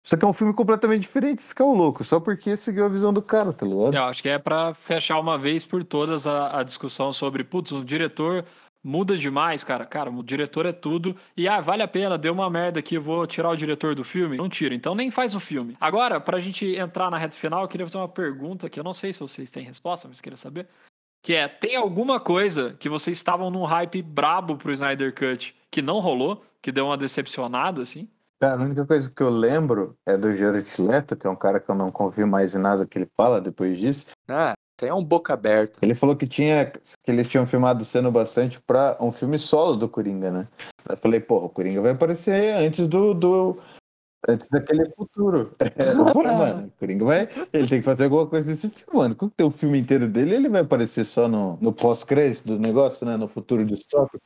Só 0.04 0.16
que 0.16 0.24
é 0.24 0.28
um 0.28 0.32
filme 0.32 0.54
completamente 0.54 1.02
diferente, 1.02 1.40
esse 1.40 1.54
que 1.54 1.60
é 1.60 1.64
o 1.64 1.74
louco, 1.74 2.02
só 2.02 2.18
porque 2.18 2.56
seguiu 2.56 2.86
a 2.86 2.88
visão 2.88 3.12
do 3.12 3.20
cara, 3.20 3.52
tá 3.52 3.66
ligado? 3.66 3.94
Eu 3.94 4.04
acho 4.04 4.22
que 4.22 4.30
é 4.30 4.38
para 4.38 4.72
fechar 4.72 5.20
uma 5.20 5.38
vez 5.38 5.64
por 5.64 5.84
todas 5.84 6.26
a, 6.26 6.58
a 6.58 6.62
discussão 6.62 7.12
sobre, 7.12 7.44
putz, 7.44 7.70
o 7.70 7.84
diretor 7.84 8.46
muda 8.82 9.16
demais, 9.16 9.62
cara. 9.62 9.84
Cara, 9.84 10.10
o 10.10 10.22
diretor 10.22 10.66
é 10.66 10.72
tudo. 10.72 11.16
E 11.36 11.48
ah, 11.48 11.60
vale 11.60 11.82
a 11.82 11.88
pena, 11.88 12.18
deu 12.18 12.32
uma 12.32 12.48
merda 12.50 12.80
aqui, 12.80 12.94
eu 12.96 13.02
vou 13.02 13.26
tirar 13.26 13.50
o 13.50 13.56
diretor 13.56 13.94
do 13.94 14.04
filme. 14.04 14.36
Não 14.36 14.48
tira, 14.48 14.74
então 14.74 14.94
nem 14.94 15.10
faz 15.10 15.34
o 15.34 15.40
filme. 15.40 15.76
Agora, 15.80 16.20
pra 16.20 16.38
gente 16.38 16.66
entrar 16.76 17.10
na 17.10 17.18
reta 17.18 17.36
final, 17.36 17.62
eu 17.62 17.68
queria 17.68 17.86
fazer 17.86 17.98
uma 17.98 18.08
pergunta 18.08 18.68
que 18.68 18.78
eu 18.78 18.84
não 18.84 18.94
sei 18.94 19.12
se 19.12 19.20
vocês 19.20 19.50
têm 19.50 19.64
resposta, 19.64 20.08
mas 20.08 20.20
queria 20.20 20.36
saber. 20.36 20.66
Que 21.22 21.34
é, 21.34 21.48
tem 21.48 21.76
alguma 21.76 22.18
coisa 22.18 22.74
que 22.78 22.88
vocês 22.88 23.18
estavam 23.18 23.50
num 23.50 23.64
hype 23.64 24.00
brabo 24.00 24.56
pro 24.56 24.72
Snyder 24.72 25.14
Cut 25.14 25.54
que 25.70 25.82
não 25.82 26.00
rolou, 26.00 26.42
que 26.62 26.72
deu 26.72 26.86
uma 26.86 26.96
decepcionada, 26.96 27.82
assim? 27.82 28.08
Cara, 28.40 28.58
a 28.58 28.64
única 28.64 28.86
coisa 28.86 29.10
que 29.10 29.22
eu 29.22 29.28
lembro 29.28 29.94
é 30.06 30.16
do 30.16 30.32
Jared 30.32 30.66
Leto, 30.80 31.14
que 31.14 31.26
é 31.26 31.30
um 31.30 31.36
cara 31.36 31.60
que 31.60 31.70
eu 31.70 31.74
não 31.74 31.92
confio 31.92 32.26
mais 32.26 32.54
em 32.54 32.58
nada 32.58 32.86
que 32.86 32.96
ele 32.96 33.08
fala 33.14 33.38
depois 33.38 33.76
disso. 33.76 34.06
Ah, 34.26 34.54
tem 34.80 34.90
um 34.90 35.04
boca 35.04 35.34
aberta. 35.34 35.78
Ele 35.82 35.94
falou 35.94 36.16
que 36.16 36.26
tinha 36.26 36.64
que 36.64 36.80
eles 37.06 37.28
tinham 37.28 37.44
filmado 37.44 37.84
sendo 37.84 38.10
bastante 38.10 38.58
para 38.58 38.96
um 38.98 39.12
filme 39.12 39.38
solo 39.38 39.76
do 39.76 39.86
Coringa, 39.86 40.30
né? 40.30 40.48
Eu 40.88 40.96
falei, 40.96 41.20
pô, 41.20 41.36
o 41.44 41.50
Coringa 41.50 41.82
vai 41.82 41.92
aparecer 41.92 42.54
antes 42.54 42.88
do, 42.88 43.12
do 43.12 43.56
antes 44.26 44.48
daquele 44.48 44.90
futuro. 44.92 45.52
É, 45.60 45.92
eu 45.92 46.06
falei, 46.06 46.32
mano, 46.32 46.66
o 46.68 46.70
Coringa 46.80 47.04
vai, 47.04 47.28
ele 47.52 47.68
tem 47.68 47.80
que 47.80 47.84
fazer 47.84 48.04
alguma 48.04 48.26
coisa 48.26 48.46
desse 48.46 48.70
filme, 48.70 48.98
mano. 48.98 49.14
Quando 49.14 49.32
tem 49.32 49.46
o 49.46 49.50
filme 49.50 49.78
inteiro 49.78 50.08
dele, 50.08 50.36
ele 50.36 50.48
vai 50.48 50.62
aparecer 50.62 51.04
só 51.04 51.28
no, 51.28 51.58
no 51.60 51.74
pós-crédito 51.74 52.46
do 52.46 52.58
negócio, 52.58 53.04
né? 53.04 53.18
No 53.18 53.28
futuro 53.28 53.62
distópico. 53.66 54.24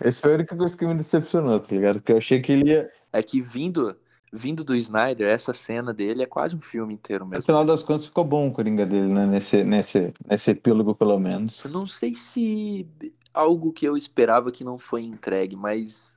Esse 0.00 0.20
foi 0.20 0.32
a 0.32 0.34
única 0.34 0.56
coisa 0.56 0.76
que 0.76 0.84
me 0.84 0.94
decepcionou, 0.94 1.60
tá 1.60 1.68
ligado? 1.70 2.00
Porque 2.00 2.12
eu 2.12 2.16
achei 2.16 2.40
que 2.40 2.50
ele 2.50 2.70
ia. 2.70 2.90
É 3.12 3.22
que 3.22 3.40
vindo 3.40 3.96
vindo 4.34 4.64
do 4.64 4.74
Snyder, 4.74 5.28
essa 5.28 5.54
cena 5.54 5.94
dele 5.94 6.24
é 6.24 6.26
quase 6.26 6.56
um 6.56 6.60
filme 6.60 6.92
inteiro 6.92 7.24
mesmo. 7.24 7.38
No 7.38 7.46
final 7.46 7.64
das 7.64 7.82
contas 7.84 8.06
ficou 8.06 8.24
bom 8.24 8.48
o 8.48 8.52
Coringa 8.52 8.84
dele, 8.84 9.06
né? 9.06 9.26
Nesse, 9.26 9.62
nesse, 9.62 10.12
nesse 10.28 10.50
epílogo, 10.50 10.94
pelo 10.94 11.18
menos. 11.20 11.64
Eu 11.64 11.70
não 11.70 11.86
sei 11.86 12.14
se 12.14 12.86
algo 13.32 13.72
que 13.72 13.86
eu 13.86 13.96
esperava 13.96 14.50
que 14.50 14.64
não 14.64 14.76
foi 14.76 15.04
entregue, 15.04 15.54
mas 15.54 16.14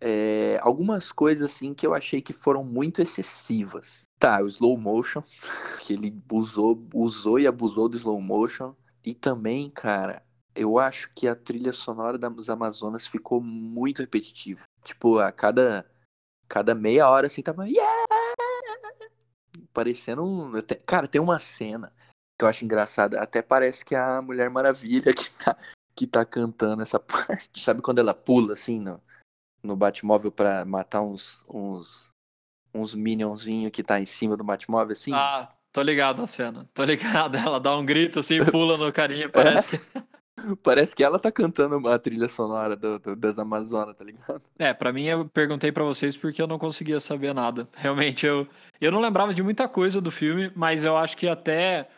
é, 0.00 0.58
algumas 0.60 1.12
coisas 1.12 1.44
assim 1.44 1.72
que 1.72 1.86
eu 1.86 1.94
achei 1.94 2.20
que 2.20 2.32
foram 2.32 2.64
muito 2.64 3.00
excessivas. 3.00 4.02
Tá, 4.18 4.42
o 4.42 4.46
slow 4.48 4.76
motion, 4.76 5.22
que 5.86 5.92
ele 5.92 6.12
usou, 6.32 6.84
usou 6.92 7.38
e 7.38 7.46
abusou 7.46 7.88
do 7.88 7.96
slow 7.96 8.20
motion. 8.20 8.74
E 9.04 9.14
também, 9.14 9.70
cara, 9.70 10.20
eu 10.52 10.80
acho 10.80 11.10
que 11.14 11.28
a 11.28 11.36
trilha 11.36 11.72
sonora 11.72 12.18
das 12.18 12.48
Amazonas 12.48 13.06
ficou 13.06 13.40
muito 13.40 14.00
repetitiva. 14.00 14.62
Tipo, 14.82 15.20
a 15.20 15.30
cada 15.30 15.86
cada 16.48 16.74
meia 16.74 17.08
hora 17.08 17.26
assim 17.26 17.42
tava. 17.42 17.68
Yeah! 17.68 18.04
Parecendo 19.72 20.24
um. 20.24 20.52
Cara, 20.86 21.06
tem 21.06 21.20
uma 21.20 21.38
cena 21.38 21.92
que 22.38 22.44
eu 22.44 22.48
acho 22.48 22.64
engraçada. 22.64 23.20
Até 23.20 23.42
parece 23.42 23.84
que 23.84 23.94
é 23.94 23.98
a 23.98 24.22
Mulher 24.22 24.50
Maravilha 24.50 25.12
que 25.14 25.30
tá, 25.30 25.56
que 25.94 26.06
tá 26.06 26.24
cantando 26.24 26.82
essa 26.82 27.00
parte. 27.00 27.62
Sabe 27.62 27.82
quando 27.82 27.98
ela 27.98 28.14
pula 28.14 28.52
assim 28.52 28.78
no, 28.78 29.00
no 29.62 29.76
Batmóvel 29.76 30.30
pra 30.30 30.64
matar 30.64 31.02
uns, 31.02 31.44
uns, 31.48 32.10
uns 32.74 32.94
minionzinhos 32.94 33.70
que 33.70 33.82
tá 33.82 34.00
em 34.00 34.06
cima 34.06 34.36
do 34.36 34.44
Batmóvel 34.44 34.92
assim? 34.92 35.12
Ah, 35.12 35.48
tô 35.72 35.82
ligado 35.82 36.20
na 36.20 36.26
cena. 36.26 36.68
Tô 36.74 36.84
ligado. 36.84 37.36
Ela 37.36 37.58
dá 37.58 37.76
um 37.76 37.84
grito 37.84 38.20
assim, 38.20 38.44
pula 38.44 38.76
no 38.76 38.92
carinha, 38.92 39.28
parece 39.32 39.76
é? 39.76 39.78
que. 39.78 40.06
Parece 40.62 40.94
que 40.94 41.02
ela 41.02 41.18
tá 41.18 41.32
cantando 41.32 41.88
a 41.88 41.98
trilha 41.98 42.28
sonora 42.28 42.76
do, 42.76 42.98
do, 42.98 43.16
das 43.16 43.38
Amazonas, 43.38 43.96
tá 43.96 44.04
ligado? 44.04 44.42
É, 44.58 44.74
pra 44.74 44.92
mim 44.92 45.04
eu 45.04 45.26
perguntei 45.26 45.72
para 45.72 45.82
vocês 45.82 46.16
porque 46.16 46.40
eu 46.40 46.46
não 46.46 46.58
conseguia 46.58 47.00
saber 47.00 47.34
nada. 47.34 47.66
Realmente 47.74 48.26
eu, 48.26 48.46
eu 48.80 48.92
não 48.92 49.00
lembrava 49.00 49.32
de 49.32 49.42
muita 49.42 49.66
coisa 49.66 50.00
do 50.00 50.10
filme, 50.10 50.52
mas 50.54 50.84
eu 50.84 50.96
acho 50.96 51.16
que 51.16 51.26
até 51.26 51.88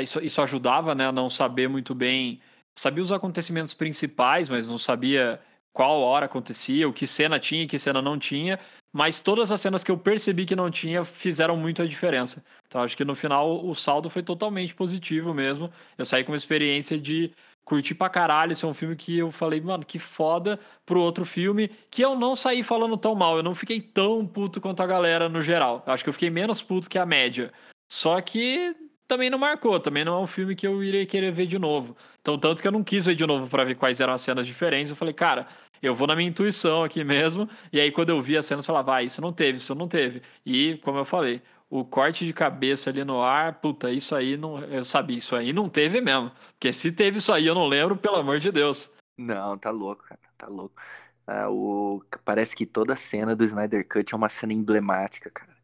isso, 0.00 0.20
isso 0.20 0.40
ajudava, 0.40 0.94
né, 0.94 1.08
a 1.08 1.12
não 1.12 1.28
saber 1.28 1.68
muito 1.68 1.94
bem. 1.94 2.40
Sabia 2.78 3.02
os 3.02 3.10
acontecimentos 3.10 3.74
principais, 3.74 4.48
mas 4.48 4.68
não 4.68 4.78
sabia 4.78 5.40
qual 5.72 6.00
hora 6.00 6.26
acontecia, 6.26 6.88
o 6.88 6.92
que 6.92 7.06
cena 7.06 7.38
tinha 7.38 7.64
e 7.64 7.66
que 7.66 7.78
cena 7.78 8.00
não 8.00 8.16
tinha. 8.16 8.60
Mas 8.92 9.20
todas 9.20 9.52
as 9.52 9.60
cenas 9.60 9.84
que 9.84 9.90
eu 9.90 9.98
percebi 9.98 10.46
que 10.46 10.56
não 10.56 10.70
tinha 10.70 11.04
fizeram 11.04 11.56
muito 11.56 11.82
a 11.82 11.86
diferença. 11.86 12.44
Então 12.66 12.80
acho 12.80 12.96
que 12.96 13.04
no 13.04 13.14
final 13.14 13.66
o 13.66 13.74
saldo 13.74 14.08
foi 14.08 14.22
totalmente 14.22 14.74
positivo 14.74 15.34
mesmo. 15.34 15.70
Eu 15.96 16.04
saí 16.04 16.24
com 16.24 16.32
uma 16.32 16.38
experiência 16.38 16.98
de 16.98 17.32
curti 17.68 17.94
pra 17.94 18.08
caralho. 18.08 18.52
Esse 18.52 18.64
é 18.64 18.68
um 18.68 18.72
filme 18.72 18.96
que 18.96 19.18
eu 19.18 19.30
falei, 19.30 19.60
mano, 19.60 19.84
que 19.84 19.98
foda 19.98 20.58
pro 20.86 21.00
outro 21.00 21.26
filme. 21.26 21.70
Que 21.90 22.02
eu 22.02 22.16
não 22.16 22.34
saí 22.34 22.62
falando 22.62 22.96
tão 22.96 23.14
mal. 23.14 23.36
Eu 23.36 23.42
não 23.42 23.54
fiquei 23.54 23.78
tão 23.80 24.26
puto 24.26 24.58
quanto 24.58 24.82
a 24.82 24.86
galera 24.86 25.28
no 25.28 25.42
geral. 25.42 25.82
Eu 25.86 25.92
acho 25.92 26.02
que 26.02 26.08
eu 26.08 26.14
fiquei 26.14 26.30
menos 26.30 26.62
puto 26.62 26.88
que 26.88 26.98
a 26.98 27.04
média. 27.04 27.52
Só 27.90 28.18
que 28.22 28.74
também 29.06 29.28
não 29.28 29.38
marcou. 29.38 29.78
Também 29.78 30.02
não 30.02 30.14
é 30.14 30.22
um 30.22 30.26
filme 30.26 30.56
que 30.56 30.66
eu 30.66 30.82
irei 30.82 31.04
querer 31.04 31.30
ver 31.30 31.46
de 31.46 31.58
novo. 31.58 31.94
Então, 32.22 32.38
tanto 32.38 32.62
que 32.62 32.66
eu 32.66 32.72
não 32.72 32.82
quis 32.82 33.04
ver 33.04 33.14
de 33.14 33.26
novo 33.26 33.48
para 33.48 33.64
ver 33.64 33.74
quais 33.74 34.00
eram 34.00 34.14
as 34.14 34.22
cenas 34.22 34.46
diferentes. 34.46 34.90
Eu 34.90 34.96
falei, 34.96 35.12
cara, 35.12 35.46
eu 35.82 35.94
vou 35.94 36.06
na 36.06 36.16
minha 36.16 36.28
intuição 36.30 36.82
aqui 36.82 37.04
mesmo. 37.04 37.46
E 37.70 37.78
aí, 37.78 37.92
quando 37.92 38.08
eu 38.08 38.22
vi 38.22 38.38
as 38.38 38.46
cenas, 38.46 38.64
eu 38.64 38.68
falava, 38.68 38.96
ah, 38.96 39.02
isso 39.02 39.20
não 39.20 39.32
teve, 39.32 39.58
isso 39.58 39.74
não 39.74 39.86
teve. 39.86 40.22
E, 40.44 40.78
como 40.82 40.98
eu 40.98 41.04
falei, 41.04 41.42
o 41.70 41.84
corte 41.84 42.24
de 42.24 42.32
cabeça 42.32 42.90
ali 42.90 43.04
no 43.04 43.22
ar, 43.22 43.60
puta, 43.60 43.90
isso 43.90 44.14
aí 44.14 44.36
não. 44.36 44.58
Eu 44.64 44.84
sabia, 44.84 45.18
isso 45.18 45.36
aí 45.36 45.52
não 45.52 45.68
teve 45.68 46.00
mesmo. 46.00 46.30
Porque 46.52 46.72
se 46.72 46.90
teve 46.92 47.18
isso 47.18 47.32
aí, 47.32 47.46
eu 47.46 47.54
não 47.54 47.66
lembro, 47.66 47.96
pelo 47.96 48.16
amor 48.16 48.38
de 48.38 48.50
Deus. 48.50 48.90
Não, 49.18 49.58
tá 49.58 49.70
louco, 49.70 50.04
cara, 50.04 50.20
tá 50.36 50.46
louco. 50.46 50.80
Ah, 51.26 51.50
o... 51.50 52.02
Parece 52.24 52.56
que 52.56 52.64
toda 52.64 52.96
cena 52.96 53.36
do 53.36 53.44
Snyder 53.44 53.86
Cut 53.86 54.14
é 54.14 54.16
uma 54.16 54.28
cena 54.30 54.52
emblemática, 54.52 55.30
cara. 55.30 55.54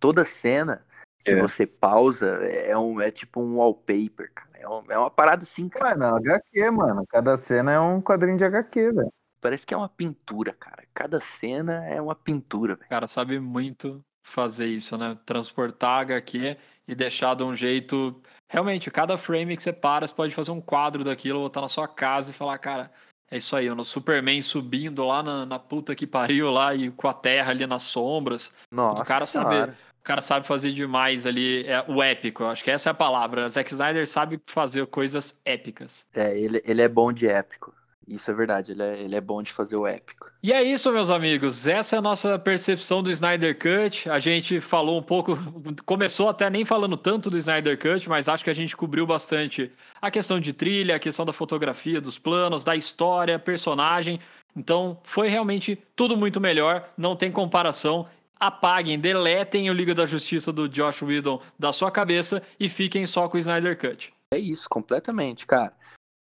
Toda 0.00 0.24
cena 0.24 0.84
que 1.24 1.32
É. 1.32 1.36
você 1.36 1.66
pausa 1.66 2.26
é, 2.26 2.76
um, 2.76 3.00
é 3.00 3.10
tipo 3.10 3.40
um 3.40 3.58
wallpaper, 3.58 4.32
cara. 4.34 4.50
É, 4.54 4.68
um- 4.68 4.84
é 4.88 4.98
uma 4.98 5.10
parada 5.10 5.42
assim, 5.44 5.68
cara. 5.68 5.96
Mano, 5.96 6.16
HQ, 6.16 6.70
mano. 6.70 7.04
Cada 7.08 7.36
cena 7.36 7.70
é 7.72 7.78
um 7.78 8.00
quadrinho 8.00 8.36
de 8.38 8.44
HQ, 8.44 8.92
velho. 8.92 9.12
Parece 9.40 9.64
que 9.66 9.72
é 9.72 9.76
uma 9.76 9.88
pintura, 9.88 10.52
cara. 10.54 10.82
Cada 10.92 11.20
cena 11.20 11.86
é 11.86 12.00
uma 12.00 12.14
pintura, 12.14 12.74
velho. 12.74 12.86
O 12.86 12.88
cara 12.88 13.06
sabe 13.06 13.38
muito 13.38 14.02
fazer 14.30 14.66
isso, 14.66 14.96
né? 14.96 15.16
Transportar 15.24 16.00
HQ 16.02 16.56
e 16.86 16.94
deixar 16.94 17.34
de 17.34 17.42
um 17.42 17.54
jeito. 17.54 18.20
Realmente, 18.48 18.90
cada 18.90 19.16
frame 19.16 19.56
que 19.56 19.62
você 19.62 19.72
para, 19.72 20.06
você 20.06 20.14
pode 20.14 20.34
fazer 20.34 20.50
um 20.50 20.60
quadro 20.60 21.04
daquilo, 21.04 21.40
botar 21.40 21.60
na 21.60 21.68
sua 21.68 21.86
casa 21.86 22.30
e 22.30 22.34
falar, 22.34 22.58
cara, 22.58 22.90
é 23.30 23.36
isso 23.36 23.54
aí, 23.54 23.70
o 23.70 23.84
Superman 23.84 24.42
subindo 24.42 25.04
lá 25.04 25.22
na, 25.22 25.46
na 25.46 25.58
puta 25.58 25.94
que 25.94 26.06
pariu 26.06 26.50
lá 26.50 26.74
e 26.74 26.90
com 26.90 27.06
a 27.06 27.14
terra 27.14 27.52
ali 27.52 27.64
nas 27.64 27.84
sombras. 27.84 28.52
Nossa, 28.72 29.02
o 29.02 29.06
cara 29.06 29.24
sabe, 29.24 29.70
o 29.70 30.02
cara 30.02 30.20
sabe 30.20 30.46
fazer 30.46 30.72
demais 30.72 31.26
ali, 31.26 31.64
é 31.64 31.84
o 31.86 32.02
épico. 32.02 32.42
eu 32.42 32.48
Acho 32.48 32.64
que 32.64 32.70
essa 32.72 32.90
é 32.90 32.92
a 32.92 32.94
palavra. 32.94 33.48
Zack 33.48 33.70
Snyder 33.70 34.06
sabe 34.06 34.40
fazer 34.46 34.84
coisas 34.86 35.40
épicas. 35.44 36.04
É, 36.12 36.36
ele, 36.36 36.60
ele 36.64 36.82
é 36.82 36.88
bom 36.88 37.12
de 37.12 37.28
épico. 37.28 37.72
Isso 38.10 38.28
é 38.28 38.34
verdade, 38.34 38.72
ele 38.72 38.82
é, 38.82 38.98
ele 38.98 39.14
é 39.14 39.20
bom 39.20 39.40
de 39.40 39.52
fazer 39.52 39.76
o 39.76 39.86
épico. 39.86 40.32
E 40.42 40.52
é 40.52 40.60
isso, 40.64 40.90
meus 40.90 41.10
amigos. 41.10 41.68
Essa 41.68 41.94
é 41.94 41.98
a 42.00 42.02
nossa 42.02 42.36
percepção 42.40 43.04
do 43.04 43.10
Snyder 43.10 43.56
Cut. 43.56 44.10
A 44.10 44.18
gente 44.18 44.60
falou 44.60 44.98
um 44.98 45.02
pouco, 45.02 45.38
começou 45.86 46.28
até 46.28 46.50
nem 46.50 46.64
falando 46.64 46.96
tanto 46.96 47.30
do 47.30 47.38
Snyder 47.38 47.78
Cut, 47.78 48.08
mas 48.08 48.28
acho 48.28 48.42
que 48.42 48.50
a 48.50 48.54
gente 48.54 48.76
cobriu 48.76 49.06
bastante 49.06 49.70
a 50.02 50.10
questão 50.10 50.40
de 50.40 50.52
trilha, 50.52 50.96
a 50.96 50.98
questão 50.98 51.24
da 51.24 51.32
fotografia, 51.32 52.00
dos 52.00 52.18
planos, 52.18 52.64
da 52.64 52.74
história, 52.74 53.38
personagem. 53.38 54.18
Então, 54.56 54.98
foi 55.04 55.28
realmente 55.28 55.80
tudo 55.94 56.16
muito 56.16 56.40
melhor, 56.40 56.90
não 56.98 57.14
tem 57.14 57.30
comparação. 57.30 58.08
Apaguem, 58.40 58.98
deletem 58.98 59.70
o 59.70 59.72
Liga 59.72 59.94
da 59.94 60.04
Justiça 60.04 60.52
do 60.52 60.68
Josh 60.68 61.02
Whedon 61.02 61.40
da 61.56 61.70
sua 61.70 61.92
cabeça 61.92 62.42
e 62.58 62.68
fiquem 62.68 63.06
só 63.06 63.28
com 63.28 63.36
o 63.36 63.40
Snyder 63.40 63.78
Cut. 63.78 64.12
É 64.34 64.38
isso, 64.38 64.68
completamente, 64.68 65.46
cara. 65.46 65.72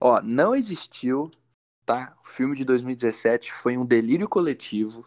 Ó, 0.01 0.21
não 0.21 0.55
existiu, 0.55 1.31
tá? 1.87 2.15
O 2.23 2.29
filme 2.29 2.57
de 2.57 2.65
2017 2.65 3.53
foi 3.53 3.79
um 3.79 3.87
delírio 3.87 4.29
coletivo. 4.29 5.07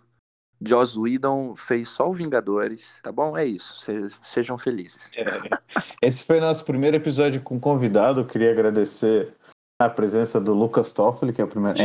Joss 0.62 0.98
Whedon 0.98 1.56
fez 1.56 1.90
só 1.90 2.10
o 2.10 2.14
Vingadores, 2.14 2.98
tá 3.04 3.12
bom? 3.12 3.38
É 3.38 3.46
isso. 3.46 3.80
Se- 3.80 4.10
sejam 4.24 4.58
felizes. 4.58 5.10
Esse 6.02 6.26
foi 6.26 6.40
nosso 6.40 6.66
primeiro 6.66 6.98
episódio 6.98 7.42
com 7.42 7.60
convidado. 7.60 8.22
Eu 8.22 8.28
queria 8.28 8.52
agradecer 8.52 9.34
a 9.82 9.90
presença 9.90 10.40
do 10.40 10.54
Lucas 10.54 10.92
Toffoli, 10.92 11.32
que 11.32 11.42
é 11.42 11.46
o 11.46 11.48
primeiro. 11.48 11.78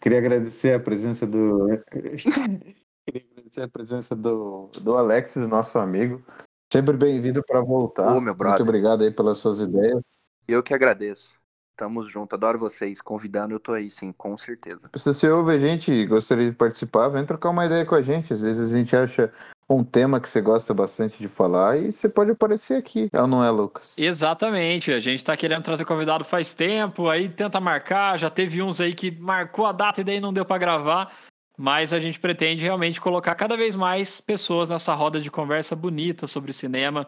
Queria 0.00 0.18
agradecer 0.18 0.74
a 0.74 0.80
presença 0.80 1.26
do. 1.26 1.68
queria 1.90 3.26
agradecer 3.32 3.62
a 3.62 3.68
presença 3.68 4.14
do, 4.14 4.70
do 4.82 4.96
Alexis, 4.96 5.48
nosso 5.48 5.78
amigo. 5.78 6.22
Sempre 6.70 6.98
bem-vindo 6.98 7.42
para 7.42 7.62
voltar. 7.62 8.14
Ô, 8.14 8.20
meu 8.20 8.34
brother. 8.34 8.58
Muito 8.58 8.68
obrigado 8.68 9.02
aí 9.04 9.10
pelas 9.10 9.38
suas 9.38 9.60
ideias. 9.60 10.02
Eu 10.46 10.62
que 10.62 10.74
agradeço. 10.74 11.37
Tamo 11.78 12.02
junto, 12.02 12.34
adoro 12.34 12.58
vocês. 12.58 13.00
Convidando, 13.00 13.54
eu 13.54 13.60
tô 13.60 13.72
aí, 13.72 13.88
sim, 13.88 14.10
com 14.10 14.36
certeza. 14.36 14.80
Se 14.96 15.14
você 15.14 15.30
ouve 15.30 15.52
a 15.52 15.58
gente 15.60 15.92
e 15.92 16.06
gostaria 16.06 16.50
de 16.50 16.56
participar, 16.56 17.08
vem 17.08 17.24
trocar 17.24 17.50
uma 17.50 17.66
ideia 17.66 17.86
com 17.86 17.94
a 17.94 18.02
gente. 18.02 18.32
Às 18.32 18.40
vezes 18.40 18.72
a 18.72 18.76
gente 18.76 18.96
acha 18.96 19.32
um 19.70 19.84
tema 19.84 20.18
que 20.18 20.28
você 20.28 20.40
gosta 20.40 20.74
bastante 20.74 21.16
de 21.20 21.28
falar 21.28 21.78
e 21.78 21.92
você 21.92 22.08
pode 22.08 22.32
aparecer 22.32 22.78
aqui. 22.78 23.08
É 23.12 23.20
ou 23.20 23.28
não 23.28 23.44
é, 23.44 23.50
Lucas? 23.50 23.94
Exatamente, 23.96 24.90
a 24.90 24.98
gente 24.98 25.24
tá 25.24 25.36
querendo 25.36 25.62
trazer 25.62 25.84
convidado 25.84 26.24
faz 26.24 26.52
tempo, 26.52 27.08
aí 27.08 27.28
tenta 27.28 27.60
marcar, 27.60 28.18
já 28.18 28.28
teve 28.28 28.60
uns 28.60 28.80
aí 28.80 28.92
que 28.92 29.12
marcou 29.12 29.64
a 29.64 29.70
data 29.70 30.00
e 30.00 30.04
daí 30.04 30.20
não 30.20 30.32
deu 30.32 30.44
pra 30.44 30.58
gravar, 30.58 31.16
mas 31.56 31.92
a 31.92 32.00
gente 32.00 32.18
pretende 32.18 32.60
realmente 32.60 33.00
colocar 33.00 33.36
cada 33.36 33.56
vez 33.56 33.76
mais 33.76 34.20
pessoas 34.20 34.68
nessa 34.68 34.94
roda 34.94 35.20
de 35.20 35.30
conversa 35.30 35.76
bonita 35.76 36.26
sobre 36.26 36.52
cinema 36.52 37.06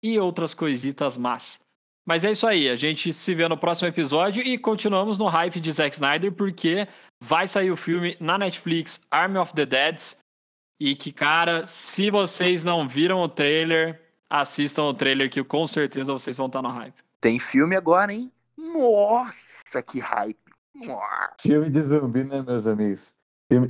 e 0.00 0.16
outras 0.16 0.54
coisitas 0.54 1.16
más. 1.16 1.60
Mas 2.04 2.24
é 2.24 2.32
isso 2.32 2.46
aí, 2.46 2.68
a 2.68 2.74
gente 2.74 3.12
se 3.12 3.34
vê 3.34 3.46
no 3.46 3.56
próximo 3.56 3.88
episódio 3.88 4.42
e 4.42 4.58
continuamos 4.58 5.18
no 5.18 5.26
hype 5.26 5.60
de 5.60 5.70
Zack 5.70 5.94
Snyder 5.94 6.32
porque 6.32 6.88
vai 7.22 7.46
sair 7.46 7.70
o 7.70 7.76
filme 7.76 8.16
na 8.18 8.36
Netflix 8.36 9.00
Army 9.08 9.38
of 9.38 9.54
the 9.54 9.64
Deads 9.64 10.18
e 10.80 10.96
que, 10.96 11.12
cara, 11.12 11.64
se 11.68 12.10
vocês 12.10 12.64
não 12.64 12.88
viram 12.88 13.20
o 13.22 13.28
trailer, 13.28 14.00
assistam 14.28 14.82
o 14.82 14.94
trailer 14.94 15.30
que 15.30 15.44
com 15.44 15.64
certeza 15.64 16.12
vocês 16.12 16.36
vão 16.36 16.48
estar 16.48 16.60
no 16.60 16.70
hype. 16.70 16.94
Tem 17.20 17.38
filme 17.38 17.76
agora, 17.76 18.12
hein? 18.12 18.32
Nossa, 18.56 19.80
que 19.80 20.00
hype. 20.00 20.38
Nossa. 20.74 21.34
Filme 21.40 21.70
de 21.70 21.82
zumbi, 21.82 22.24
né, 22.24 22.42
meus 22.42 22.66
amigos? 22.66 23.14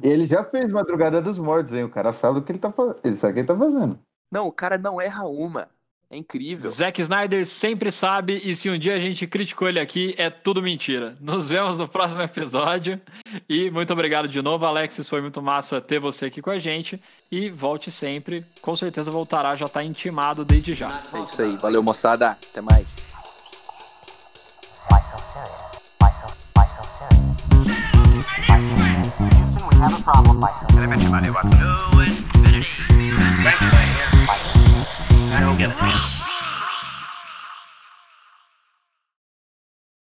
Ele 0.02 0.24
já 0.24 0.44
fez 0.44 0.72
Madrugada 0.72 1.20
dos 1.20 1.38
Mortos, 1.38 1.72
hein? 1.72 1.84
O 1.84 1.90
cara 1.90 2.12
sabe 2.12 2.38
o 2.38 2.42
que 2.42 2.52
ele 2.52 2.58
tá 2.58 2.72
fazendo. 2.72 3.00
Ele 3.04 3.14
sabe 3.14 3.32
o 3.32 3.34
que 3.34 3.40
ele 3.40 3.48
tá 3.48 3.58
fazendo. 3.58 3.98
Não, 4.30 4.46
o 4.46 4.52
cara 4.52 4.78
não 4.78 5.00
erra 5.00 5.26
uma. 5.26 5.68
É 6.12 6.16
incrível. 6.18 6.70
Zack 6.70 7.00
Snyder 7.00 7.46
sempre 7.46 7.90
sabe 7.90 8.38
e 8.44 8.54
se 8.54 8.68
um 8.68 8.78
dia 8.78 8.94
a 8.94 8.98
gente 8.98 9.26
criticou 9.26 9.66
ele 9.66 9.80
aqui, 9.80 10.14
é 10.18 10.28
tudo 10.28 10.62
mentira. 10.62 11.16
Nos 11.18 11.48
vemos 11.48 11.78
no 11.78 11.88
próximo 11.88 12.20
episódio 12.20 13.00
e 13.48 13.70
muito 13.70 13.94
obrigado 13.94 14.28
de 14.28 14.42
novo, 14.42 14.66
Alexis. 14.66 15.08
Foi 15.08 15.22
muito 15.22 15.40
massa 15.40 15.80
ter 15.80 15.98
você 15.98 16.26
aqui 16.26 16.42
com 16.42 16.50
a 16.50 16.58
gente 16.58 17.00
e 17.30 17.48
volte 17.48 17.90
sempre. 17.90 18.44
Com 18.60 18.76
certeza 18.76 19.10
voltará, 19.10 19.56
já 19.56 19.66
tá 19.66 19.82
intimado 19.82 20.44
desde 20.44 20.74
já. 20.74 21.00
É 21.14 21.20
isso 21.20 21.40
aí. 21.40 21.56
Valeu, 21.56 21.82
moçada. 21.82 22.32
Até 22.32 22.60
mais. 22.60 22.86
Why 24.90 25.00
so 25.00 25.16
serious? 25.32 25.80
Why 25.98 26.10
so, 26.12 26.26
why 26.54 26.66
so 26.66 26.82
serious? 26.98 27.24
Why 28.50 28.60
so 28.60 28.76
serious? 28.76 29.16
Houston, 29.18 29.64
we 29.66 29.76
have 29.80 29.94
a 29.94 30.02
problem. 30.02 30.42
Why 30.42 30.52
so 30.60 30.66
serious? 30.76 31.22
I 35.32 35.40
don't 35.40 35.56
get 35.56 35.70
it. 35.70 36.21